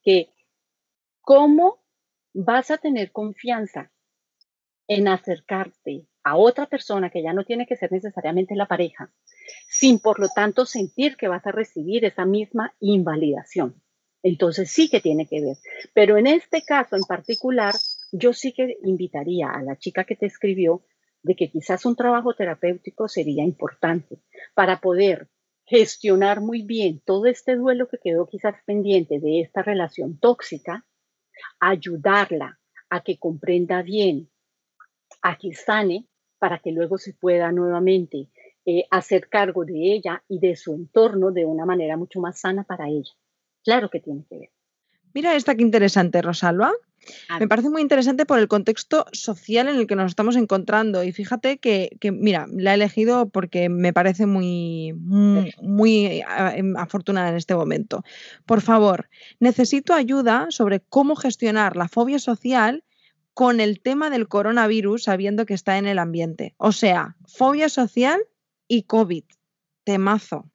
Que 0.03 0.31
cómo 1.20 1.83
vas 2.35 2.70
a 2.70 2.79
tener 2.79 3.12
confianza 3.12 3.90
en 4.88 5.09
acercarte 5.09 6.07
a 6.22 6.37
otra 6.37 6.66
persona 6.66 7.11
que 7.11 7.22
ya 7.22 7.33
no 7.33 7.44
tiene 7.44 7.66
que 7.66 7.77
ser 7.77 7.90
necesariamente 7.92 8.55
la 8.57 8.66
pareja, 8.66 9.12
sin 9.68 9.99
por 9.99 10.18
lo 10.20 10.29
tanto 10.29 10.66
sentir 10.66 11.16
que 11.16 11.29
vas 11.29 11.46
a 11.46 11.53
recibir 11.53 12.05
esa 12.05 12.25
misma 12.25 12.75
invalidación. 12.81 13.81
Entonces 14.22 14.70
sí 14.70 14.88
que 14.88 15.01
tiene 15.01 15.27
que 15.27 15.40
ver. 15.40 15.57
Pero 15.94 16.16
en 16.16 16.27
este 16.27 16.62
caso 16.62 16.96
en 16.96 17.03
particular, 17.03 17.75
yo 18.12 18.33
sí 18.33 18.53
que 18.53 18.77
invitaría 18.83 19.51
a 19.51 19.62
la 19.62 19.77
chica 19.77 20.05
que 20.05 20.16
te 20.16 20.27
escribió 20.27 20.83
de 21.27 21.35
que 21.35 21.51
quizás 21.51 21.85
un 21.85 21.97
trabajo 21.97 22.35
terapéutico 22.35 23.09
sería 23.09 23.45
importante 23.45 24.23
para 24.55 24.81
poder 24.81 25.29
gestionar 25.67 26.41
muy 26.41 26.62
bien 26.62 27.03
todo 27.05 27.27
este 27.27 27.57
duelo 27.57 27.89
que 27.89 27.99
quedó 27.99 28.27
quizás 28.27 28.55
pendiente 28.65 29.19
de 29.19 29.41
esta 29.41 29.62
relación 29.62 30.19
tóxica, 30.19 30.87
ayudarla 31.59 32.61
a 32.89 33.03
que 33.03 33.19
comprenda 33.19 33.83
bien, 33.83 34.31
a 35.21 35.37
que 35.37 35.53
sane, 35.55 36.07
para 36.39 36.61
que 36.61 36.71
luego 36.71 36.97
se 36.97 37.12
pueda 37.15 37.51
nuevamente 37.51 38.31
eh, 38.65 38.85
hacer 38.91 39.29
cargo 39.29 39.65
de 39.65 39.95
ella 39.95 40.23
y 40.29 40.39
de 40.39 40.55
su 40.55 40.75
entorno 40.75 41.33
de 41.33 41.45
una 41.45 41.67
manera 41.67 41.97
mucho 41.97 42.21
más 42.21 42.41
sana 42.41 42.62
para 42.62 42.89
ella. 42.89 43.11
Claro 43.65 43.91
que 43.91 44.01
tiene 44.01 44.25
que 44.29 44.39
ver. 44.39 44.51
Mira 45.12 45.35
esta 45.35 45.57
que 45.57 45.62
interesante, 45.62 46.23
Rosalba. 46.23 46.73
Me 47.38 47.49
parece 47.49 47.71
muy 47.71 47.83
interesante 47.83 48.27
por 48.27 48.38
el 48.38 48.49
contexto 48.49 49.07
social 49.12 49.69
en 49.69 49.77
el 49.77 49.87
que 49.87 49.97
nos 49.97 50.11
estamos 50.11 50.37
encontrando. 50.37 51.03
Y 51.03 51.12
fíjate 51.12 51.59
que, 51.59 51.99
mira, 52.12 52.47
la 52.53 52.73
he 52.73 52.75
elegido 52.75 53.29
porque 53.29 53.69
me 53.69 53.92
parece 53.92 54.27
muy, 54.27 54.92
muy, 54.95 56.23
em, 56.55 56.77
afortunada 56.77 57.29
en 57.31 57.37
este 57.37 57.55
momento. 57.55 58.05
Por 58.45 58.61
favor, 58.61 59.09
necesito 59.40 59.95
ayuda 59.95 60.47
sobre 60.51 60.81
cómo 60.81 61.16
gestionar 61.16 61.77
la 61.77 61.88
fobia 61.88 62.19
social 62.19 62.85
con 63.35 63.61
el 63.61 63.81
tema 63.81 64.09
del 64.09 64.29
coronavirus 64.29 65.05
sabiendo 65.05 65.45
que 65.45 65.55
está 65.55 65.79
en 65.79 65.87
el 65.87 65.99
ambiente. 65.99 66.55
O 66.57 66.73
sea, 66.73 67.16
fobia 67.27 67.69
social 67.69 68.21
y 68.66 68.85
COVID. 68.85 69.25
Temazo. 69.85 70.51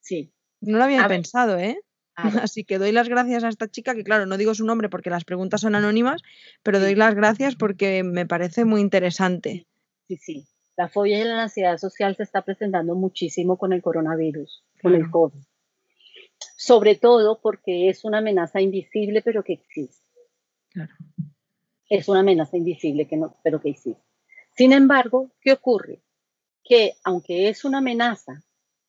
Sí, 0.00 0.32
no 0.60 0.78
lo 0.78 0.84
había 0.84 1.06
pensado, 1.06 1.58
¿eh? 1.58 1.80
Así 2.42 2.64
que 2.64 2.78
doy 2.78 2.92
las 2.92 3.08
gracias 3.08 3.44
a 3.44 3.48
esta 3.48 3.68
chica, 3.68 3.94
que 3.94 4.04
claro, 4.04 4.26
no 4.26 4.36
digo 4.36 4.54
su 4.54 4.64
nombre 4.64 4.88
porque 4.88 5.10
las 5.10 5.24
preguntas 5.24 5.60
son 5.60 5.74
anónimas, 5.74 6.22
pero 6.62 6.80
doy 6.80 6.94
las 6.94 7.14
gracias 7.14 7.56
porque 7.56 8.02
me 8.02 8.26
parece 8.26 8.64
muy 8.64 8.80
interesante. 8.80 9.66
Sí, 10.08 10.16
sí. 10.16 10.46
La 10.76 10.88
fobia 10.88 11.20
y 11.20 11.24
la 11.24 11.42
ansiedad 11.42 11.76
social 11.78 12.16
se 12.16 12.22
está 12.22 12.42
presentando 12.42 12.94
muchísimo 12.94 13.58
con 13.58 13.72
el 13.72 13.82
coronavirus, 13.82 14.64
con 14.80 14.94
el 14.94 15.10
COVID. 15.10 15.40
Sobre 16.56 16.96
todo 16.96 17.40
porque 17.40 17.88
es 17.88 18.04
una 18.04 18.18
amenaza 18.18 18.60
invisible, 18.60 19.22
pero 19.22 19.44
que 19.44 19.54
existe. 19.54 20.06
Claro. 20.70 20.94
Es 21.88 22.08
una 22.08 22.20
amenaza 22.20 22.56
invisible, 22.56 23.06
que 23.06 23.16
no, 23.16 23.36
pero 23.42 23.60
que 23.60 23.70
existe. 23.70 24.02
Sin 24.56 24.72
embargo, 24.72 25.30
¿qué 25.40 25.52
ocurre? 25.52 26.00
Que 26.64 26.94
aunque 27.04 27.48
es 27.48 27.64
una 27.64 27.78
amenaza 27.78 28.42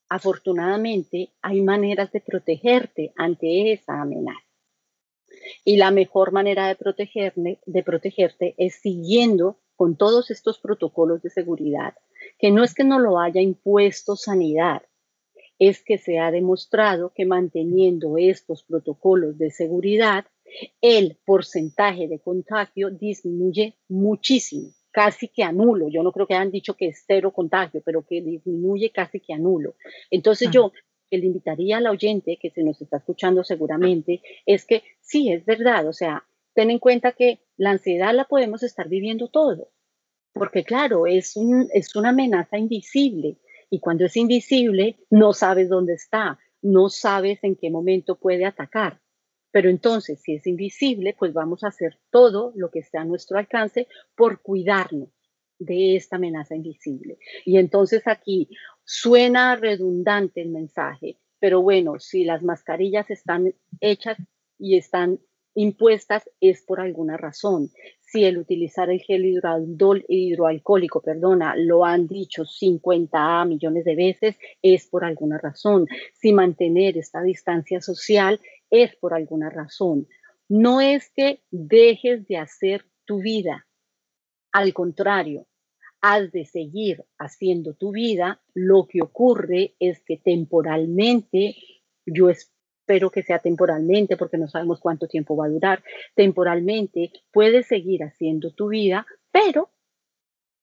afortunadamente 0.10 1.32
hay 1.42 1.62
maneras 1.62 2.12
de 2.12 2.22
protegerte 2.22 3.14
ante 3.16 3.72
esa 3.72 4.02
amenaza. 4.02 4.40
Y 5.66 5.78
la 5.78 5.92
mejor 5.92 6.32
manera 6.32 6.68
de, 6.68 7.84
protegerte 7.84 8.56
es 8.58 8.76
siguiendo 8.76 9.60
con 9.76 9.98
todos 9.98 10.32
estos 10.32 10.60
protocolos 10.60 11.22
de 11.22 11.30
seguridad, 11.30 11.96
que 12.40 12.52
no 12.52 12.64
es 12.64 12.74
que 12.74 12.84
no 12.84 13.00
lo 13.00 13.20
haya 13.20 13.42
impuesto 13.42 14.16
sanidad, 14.16 14.84
es 15.60 15.84
que 15.84 15.98
se 15.98 16.20
ha 16.20 16.32
demostrado 16.32 17.12
que 17.14 17.26
manteniendo 17.26 18.18
estos 18.18 18.64
protocolos 18.64 19.38
de 19.38 19.52
seguridad, 19.52 20.26
el 20.82 21.18
porcentaje 21.26 22.08
de 22.08 22.20
contagio 22.20 22.92
disminuye 22.92 23.78
muchísimo 23.88 24.74
casi 24.94 25.28
que 25.28 25.44
anulo. 25.44 25.90
Yo 25.90 26.04
no 26.04 26.14
creo 26.14 26.28
que 26.28 26.36
hayan 26.36 26.52
dicho 26.52 26.76
que 26.76 26.88
es 26.88 27.04
cero 27.06 27.34
contagio, 27.34 27.82
pero 27.84 28.06
que 28.06 28.22
disminuye 28.22 28.92
casi 28.92 29.20
que 29.20 29.34
anulo. 29.34 29.76
Entonces 30.10 30.50
yo 30.52 30.72
que 31.10 31.18
le 31.18 31.26
invitaría 31.26 31.78
al 31.78 31.88
oyente 31.88 32.40
que 32.42 32.50
se 32.50 32.64
nos 32.64 32.82
está 32.82 32.98
escuchando 32.98 33.44
seguramente 33.44 34.22
es 34.46 34.66
que 34.66 34.84
sí, 35.02 35.32
es 35.32 35.46
verdad, 35.46 35.88
o 35.88 35.94
sea, 35.94 36.26
ten 36.56 36.72
en 36.72 36.80
cuenta 36.80 37.12
que 37.12 37.42
la 37.58 37.72
ansiedad 37.72 38.16
la 38.16 38.26
podemos 38.26 38.64
estar 38.64 38.88
viviendo 38.90 39.28
todos, 39.28 39.68
porque 40.34 40.64
claro, 40.64 41.06
es, 41.06 41.36
un, 41.36 41.70
es 41.72 41.96
una 41.96 42.10
amenaza 42.10 42.58
invisible 42.58 43.38
y 43.70 43.80
cuando 43.80 44.06
es 44.06 44.18
invisible 44.18 44.98
no 45.12 45.34
sabes 45.34 45.70
dónde 45.70 45.94
está, 45.94 46.40
no 46.64 46.90
sabes 46.90 47.44
en 47.44 47.58
qué 47.58 47.70
momento 47.70 48.18
puede 48.18 48.46
atacar. 48.46 49.03
Pero 49.54 49.70
entonces, 49.70 50.20
si 50.20 50.34
es 50.34 50.48
invisible, 50.48 51.16
pues 51.18 51.32
vamos 51.32 51.64
a 51.64 51.68
hacer 51.68 52.00
todo 52.10 52.52
lo 52.56 52.72
que 52.72 52.80
esté 52.80 52.98
a 52.98 53.06
nuestro 53.06 53.38
alcance 53.38 53.88
por 54.16 54.42
cuidarnos 54.42 55.10
de 55.60 55.96
esta 55.96 56.16
amenaza 56.16 56.56
invisible. 56.56 57.20
Y 57.46 57.58
entonces 57.58 58.02
aquí 58.08 58.50
suena 58.84 59.56
redundante 59.56 60.42
el 60.42 60.50
mensaje, 60.50 61.20
pero 61.40 61.62
bueno, 61.62 62.00
si 62.00 62.24
las 62.24 62.42
mascarillas 62.42 63.12
están 63.12 63.54
hechas 63.80 64.18
y 64.58 64.76
están 64.76 65.20
impuestas 65.56 66.28
es 66.42 66.64
por 66.64 66.80
alguna 66.80 67.16
razón. 67.16 67.70
Si 68.00 68.26
el 68.26 68.38
utilizar 68.38 68.90
el 68.90 69.02
gel 69.02 69.26
hidroalcohólico, 69.26 71.02
perdona, 71.02 71.56
lo 71.56 71.86
han 71.86 72.08
dicho 72.08 72.46
50 72.46 73.46
millones 73.46 73.86
de 73.86 73.96
veces, 73.96 74.36
es 74.62 74.88
por 74.88 75.04
alguna 75.04 75.38
razón. 75.38 75.88
Si 76.14 76.32
mantener 76.32 76.98
esta 76.98 77.22
distancia 77.22 77.82
social 77.82 78.40
es 78.74 78.96
por 78.96 79.14
alguna 79.14 79.52
razón. 79.52 80.08
No 80.50 80.82
es 80.82 81.12
que 81.12 81.44
dejes 81.52 82.28
de 82.28 82.38
hacer 82.38 82.86
tu 83.06 83.22
vida. 83.22 83.68
Al 84.52 84.74
contrario, 84.74 85.46
has 86.02 86.32
de 86.32 86.46
seguir 86.46 87.06
haciendo 87.20 87.76
tu 87.76 87.92
vida. 87.92 88.42
Lo 88.56 88.88
que 88.88 89.04
ocurre 89.04 89.76
es 89.80 90.04
que 90.04 90.18
temporalmente 90.18 91.56
yo 92.06 92.30
pero 92.86 93.12
que 93.12 93.24
sea 93.24 93.40
temporalmente, 93.40 94.18
porque 94.18 94.38
no 94.38 94.50
sabemos 94.50 94.82
cuánto 94.82 95.08
tiempo 95.08 95.38
va 95.38 95.46
a 95.46 95.50
durar. 95.50 95.84
Temporalmente 96.16 97.12
puedes 97.32 97.68
seguir 97.68 98.04
haciendo 98.04 98.52
tu 98.52 98.70
vida, 98.70 99.06
pero 99.32 99.70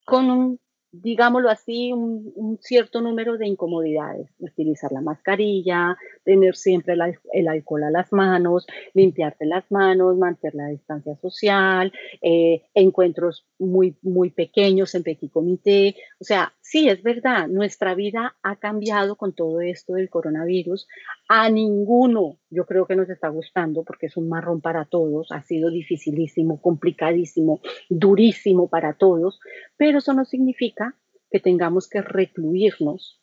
con 0.05 0.31
un 0.31 0.61
digámoslo 0.92 1.50
así, 1.50 1.92
un, 1.92 2.59
cierto 2.61 3.00
número 3.00 3.38
de 3.38 3.46
incomodidades. 3.46 4.29
Utilizar 4.38 4.92
la 4.92 5.00
mascarilla, 5.00 5.96
tener 6.24 6.57
siempre 6.57 6.94
el, 7.33 7.48
alcohol 7.48 7.85
a 7.85 7.90
las 7.90 8.12
manos, 8.12 8.66
limpiarte 8.94 9.46
las 9.46 9.70
manos, 9.70 10.16
mantener 10.16 10.55
la 10.55 10.66
distancia 10.68 11.16
social, 11.16 11.92
eh, 12.22 12.62
encuentros 12.74 13.46
muy, 13.61 13.96
muy 14.03 14.31
pequeños 14.31 14.94
en 14.94 15.03
petit 15.03 15.31
comité. 15.31 15.94
O 16.18 16.25
sea, 16.25 16.53
sí, 16.61 16.88
es 16.88 17.03
verdad, 17.03 17.46
nuestra 17.46 17.94
vida 17.94 18.37
ha 18.42 18.57
cambiado 18.57 19.16
con 19.16 19.35
todo 19.35 19.61
esto 19.61 19.94
del 19.94 20.11
coronavirus. 20.11 20.88
A 21.29 21.51
ninguno, 21.51 22.38
yo 22.49 22.64
creo 22.66 22.87
que 22.87 22.96
nos 22.96 23.09
está 23.11 23.29
gustando 23.29 23.85
porque 23.85 24.07
es 24.07 24.16
un 24.16 24.29
marrón 24.29 24.61
para 24.61 24.87
todos, 24.87 25.31
ha 25.31 25.42
sido 25.42 25.70
dificilísimo, 25.70 26.61
complicadísimo, 26.61 27.61
durísimo 27.88 28.68
para 28.68 28.94
todos, 28.94 29.38
pero 29.77 29.99
eso 29.99 30.14
no 30.14 30.25
significa 30.25 30.96
que 31.31 31.38
tengamos 31.38 31.88
que 31.88 32.01
recluirnos. 32.01 33.20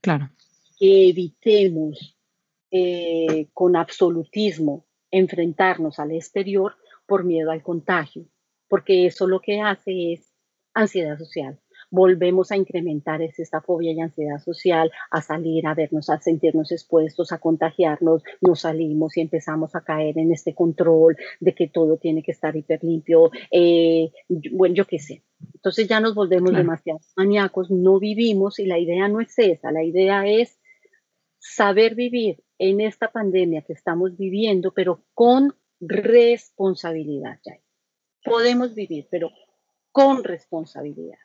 Claro. 0.00 0.30
Que 0.78 1.08
evitemos 1.08 2.18
eh, 2.70 3.48
con 3.54 3.76
absolutismo 3.76 4.86
enfrentarnos 5.10 5.98
al 5.98 6.12
exterior 6.12 6.74
por 7.06 7.24
miedo 7.24 7.50
al 7.50 7.62
contagio, 7.62 8.26
porque 8.72 9.04
eso 9.04 9.26
lo 9.26 9.40
que 9.40 9.60
hace 9.60 10.14
es 10.14 10.32
ansiedad 10.72 11.18
social 11.18 11.60
volvemos 11.90 12.50
a 12.50 12.56
incrementar 12.56 13.20
esta 13.20 13.60
fobia 13.60 13.92
y 13.92 14.00
ansiedad 14.00 14.38
social, 14.38 14.90
a 15.10 15.20
salir, 15.20 15.66
a 15.66 15.74
vernos, 15.74 16.08
a 16.08 16.18
sentirnos 16.18 16.72
expuestos, 16.72 17.32
a 17.32 17.38
contagiarnos, 17.38 18.22
nos 18.40 18.60
salimos 18.60 19.14
y 19.18 19.20
empezamos 19.20 19.74
a 19.74 19.82
caer 19.82 20.16
en 20.16 20.32
este 20.32 20.54
control 20.54 21.18
de 21.38 21.54
que 21.54 21.68
todo 21.68 21.98
tiene 21.98 22.22
que 22.22 22.32
estar 22.32 22.56
hiper 22.56 22.82
limpio, 22.82 23.30
eh, 23.50 24.10
bueno, 24.52 24.74
yo 24.74 24.86
qué 24.86 24.98
sé. 24.98 25.22
Entonces 25.54 25.86
ya 25.86 26.00
nos 26.00 26.14
volvemos 26.14 26.54
demasiado 26.54 27.00
maníacos, 27.14 27.70
no 27.70 27.98
vivimos 27.98 28.58
y 28.58 28.64
la 28.64 28.78
idea 28.78 29.06
no 29.08 29.20
es 29.20 29.38
esa, 29.38 29.70
la 29.70 29.84
idea 29.84 30.26
es 30.26 30.58
saber 31.38 31.94
vivir 31.94 32.42
en 32.56 32.80
esta 32.80 33.12
pandemia 33.12 33.60
que 33.66 33.74
estamos 33.74 34.16
viviendo, 34.16 34.72
pero 34.72 35.04
con 35.12 35.54
responsabilidad. 35.78 37.38
Ya. 37.44 37.58
Podemos 38.24 38.74
vivir, 38.74 39.08
pero 39.10 39.30
con 39.90 40.24
responsabilidad. 40.24 41.18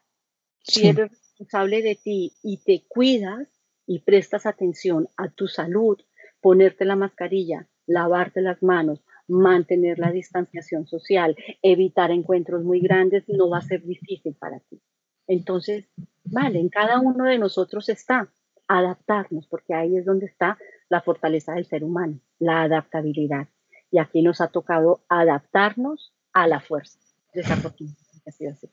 Si 0.64 0.88
eres 0.88 1.12
responsable 1.12 1.82
de 1.82 1.96
ti 1.96 2.34
y 2.44 2.58
te 2.58 2.84
cuidas 2.88 3.48
y 3.86 4.00
prestas 4.00 4.46
atención 4.46 5.08
a 5.16 5.30
tu 5.30 5.48
salud, 5.48 5.98
ponerte 6.42 6.84
la 6.84 6.96
mascarilla, 6.96 7.68
lavarte 7.86 8.42
las 8.42 8.62
manos, 8.62 9.02
mantener 9.28 10.00
la 10.00 10.12
distanciación 10.12 10.88
social, 10.88 11.36
evitar 11.62 12.12
encuentros 12.12 12.64
muy 12.64 12.80
grandes, 12.80 13.24
no 13.28 13.50
va 13.50 13.60
a 13.60 13.62
ser 13.62 13.84
difícil 13.84 14.36
para 14.36 14.60
ti. 14.60 14.82
Entonces, 15.28 15.86
vale, 16.24 16.60
en 16.60 16.70
cada 16.70 17.00
uno 17.00 17.26
de 17.26 17.38
nosotros 17.38 17.90
está 17.90 18.30
adaptarnos, 18.68 19.48
porque 19.48 19.74
ahí 19.74 19.98
es 19.98 20.06
donde 20.06 20.26
está 20.26 20.58
la 20.90 21.02
fortaleza 21.02 21.54
del 21.54 21.66
ser 21.66 21.84
humano, 21.84 22.20
la 22.40 22.64
adaptabilidad. 22.64 23.48
Y 23.92 24.00
aquí 24.00 24.22
nos 24.22 24.42
ha 24.42 24.50
tocado 24.50 25.02
adaptarnos 25.08 26.14
a 26.42 26.48
la 26.48 26.60
fuerza. 26.60 27.00
Desafortunadamente, 27.34 28.72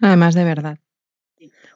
Además 0.00 0.34
de 0.34 0.44
verdad. 0.44 0.78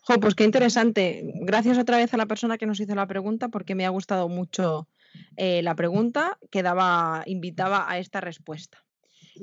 Jo, 0.03 0.21
pues 0.21 0.35
qué 0.35 0.45
interesante. 0.45 1.23
Gracias 1.41 1.79
otra 1.79 1.97
vez 1.97 2.13
a 2.13 2.17
la 2.17 2.27
persona 2.27 2.59
que 2.59 2.67
nos 2.67 2.81
hizo 2.81 2.95
la 2.95 3.07
pregunta 3.07 3.49
porque 3.49 3.75
me 3.75 3.87
ha 3.87 3.91
gustado 3.91 4.29
mucho 4.29 4.89
eh, 5.37 5.63
la 5.63 5.75
pregunta 5.75 6.39
que 6.51 6.63
daba, 6.63 7.23
invitaba 7.27 7.91
a 7.91 7.99
esta 7.99 8.21
respuesta. 8.21 8.85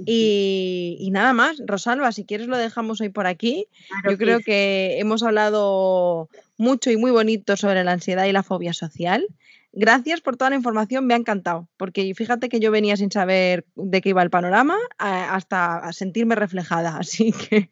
Y, 0.05 1.09
nada 1.11 1.33
más, 1.33 1.61
Rosalba, 1.65 2.11
si 2.13 2.23
quieres 2.23 2.47
lo 2.47 2.57
dejamos 2.57 3.01
hoy 3.01 3.09
por 3.09 3.27
aquí. 3.27 3.67
Yo 4.09 4.17
creo 4.17 4.39
que 4.39 4.97
hemos 4.99 5.21
hablado 5.21 6.29
mucho 6.57 6.91
y 6.91 6.97
muy 6.97 7.11
bonito 7.11 7.57
sobre 7.57 7.83
la 7.83 7.91
ansiedad 7.91 8.25
y 8.25 8.31
la 8.31 8.43
fobia 8.43 8.73
social. 8.73 9.27
Gracias 9.73 10.19
por 10.19 10.35
toda 10.35 10.49
la 10.49 10.57
información, 10.57 11.07
me 11.07 11.13
ha 11.13 11.17
encantado, 11.17 11.69
porque 11.77 12.13
fíjate 12.13 12.49
que 12.49 12.59
yo 12.59 12.71
venía 12.71 12.97
sin 12.97 13.09
saber 13.09 13.65
de 13.75 14.01
qué 14.01 14.09
iba 14.09 14.21
el 14.21 14.29
panorama 14.29 14.75
hasta 14.97 15.91
sentirme 15.93 16.35
reflejada, 16.35 16.97
así 16.99 17.31
que 17.31 17.69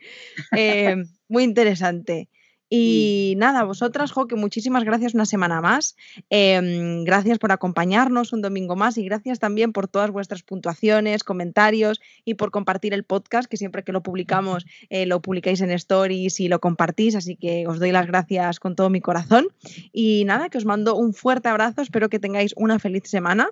eh, 0.55 0.95
muy 1.27 1.43
interesante. 1.43 2.29
Y 2.69 3.33
nada, 3.37 3.63
vosotras, 3.63 4.11
Jo, 4.11 4.27
que 4.27 4.35
muchísimas 4.35 4.83
gracias 4.83 5.15
una 5.15 5.25
semana 5.25 5.59
más. 5.59 5.95
Em, 6.29 7.03
gracias 7.03 7.39
por 7.39 7.51
acompañarnos 7.51 8.31
un 8.31 8.41
domingo 8.41 8.75
más 8.75 8.97
y 8.97 9.03
gracias 9.03 9.39
también 9.39 9.73
por 9.73 9.87
todas 9.87 10.11
vuestras 10.11 10.43
puntuaciones, 10.43 11.23
comentarios 11.23 11.99
y 12.25 12.35
por 12.35 12.51
compartir 12.51 12.93
el 12.93 13.03
podcast, 13.03 13.49
que 13.49 13.57
siempre 13.57 13.83
que 13.83 13.91
lo 13.91 14.03
publicamos 14.03 14.65
eh, 14.89 15.07
lo 15.07 15.19
publicáis 15.19 15.61
en 15.61 15.71
stories 15.71 16.39
y 16.39 16.47
lo 16.47 16.59
compartís. 16.59 17.15
Así 17.15 17.35
que 17.35 17.65
os 17.67 17.79
doy 17.79 17.91
las 17.91 18.05
gracias 18.05 18.59
con 18.59 18.75
todo 18.75 18.91
mi 18.91 19.01
corazón. 19.01 19.47
Y 19.91 20.23
nada, 20.25 20.49
que 20.49 20.59
os 20.59 20.65
mando 20.65 20.95
un 20.95 21.13
fuerte 21.13 21.49
abrazo. 21.49 21.81
Espero 21.81 22.09
que 22.09 22.19
tengáis 22.19 22.53
una 22.55 22.77
feliz 22.77 23.03
semana. 23.05 23.49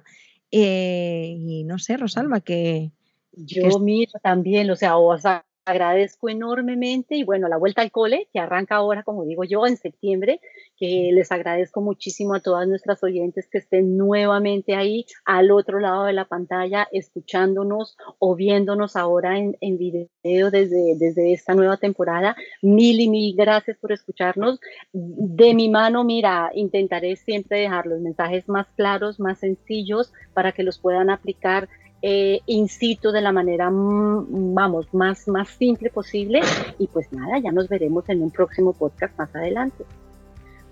Eh, 0.52 1.36
y 1.40 1.64
no 1.64 1.80
sé, 1.80 1.98
Rosalba, 1.98 2.42
que... 2.42 2.92
Yo 3.34 3.80
miro 3.80 4.14
también, 4.24 4.70
o 4.72 4.76
sea, 4.76 4.98
o 4.98 5.16
sea, 5.20 5.46
agradezco 5.68 6.30
enormemente 6.30 7.16
y 7.16 7.24
bueno, 7.24 7.48
la 7.48 7.58
vuelta 7.58 7.82
al 7.82 7.92
cole, 7.92 8.28
que 8.32 8.40
arranca 8.40 8.76
ahora, 8.76 9.04
como 9.04 9.26
digo 9.26 9.44
yo, 9.44 9.68
en 9.68 9.78
septiembre, 9.78 10.40
que 10.78 11.12
les 11.14 11.32
agradezco 11.32 11.82
muchísimo 11.82 12.36
a 12.36 12.40
todas 12.40 12.68
nuestras 12.68 13.04
oyentes 13.04 13.48
que 13.52 13.58
estén 13.58 13.98
nuevamente 13.98 14.76
ahí 14.76 15.06
al 15.26 15.52
otro 15.52 15.80
lado 15.80 16.06
de 16.06 16.14
la 16.14 16.26
pantalla, 16.26 16.88
escuchándonos 16.92 17.98
o 18.20 18.36
viéndonos 18.36 18.96
ahora 18.96 19.38
en, 19.38 19.58
en 19.60 19.78
video 19.78 20.52
desde, 20.52 20.96
desde 20.98 21.34
esta 21.34 21.54
nueva 21.54 21.78
temporada. 21.78 22.36
Mil 22.62 23.00
y 23.02 23.10
mil 23.10 23.36
gracias 23.36 23.78
por 23.78 23.92
escucharnos. 23.92 24.60
De 24.94 25.54
mi 25.54 25.70
mano, 25.70 26.04
mira, 26.04 26.52
intentaré 26.54 27.16
siempre 27.16 27.60
dejar 27.60 27.88
los 27.88 28.00
mensajes 28.00 28.48
más 28.48 28.68
claros, 28.76 29.20
más 29.20 29.40
sencillos, 29.40 30.14
para 30.34 30.52
que 30.52 30.64
los 30.64 30.80
puedan 30.80 31.10
aplicar 31.10 31.68
eh, 32.02 32.42
de 32.46 33.22
la 33.22 33.32
manera, 33.32 33.70
mm, 33.70 34.54
vamos, 34.54 34.94
más, 34.94 35.28
más 35.28 35.50
simple 35.50 35.90
posible. 35.90 36.42
Y 36.78 36.88
pues 36.88 37.12
nada, 37.12 37.40
ya 37.40 37.52
nos 37.52 37.68
veremos 37.68 38.08
en 38.10 38.22
un 38.22 38.32
próximo 38.32 38.74
podcast 38.74 39.18
más 39.18 39.34
adelante. 39.36 39.86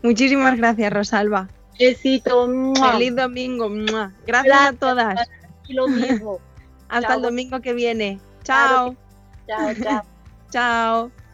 Muchísimas 0.04 0.58
gracias, 0.58 0.94
Rosalba. 0.94 1.48
Besito. 1.80 2.48
Feliz 2.76 3.16
domingo. 3.16 3.70
Gracias, 4.26 4.58
a 4.58 4.74
todas. 4.74 5.30
Y 5.68 5.74
lo 5.74 5.88
mismo. 5.88 6.40
Hasta 6.90 7.16
el 7.16 7.22
domingo 7.22 7.60
que 7.62 7.74
viene. 7.74 8.20
Chao. 8.44 8.96
Chao, 9.48 9.74
chao. 9.84 10.04
chao. 10.52 11.25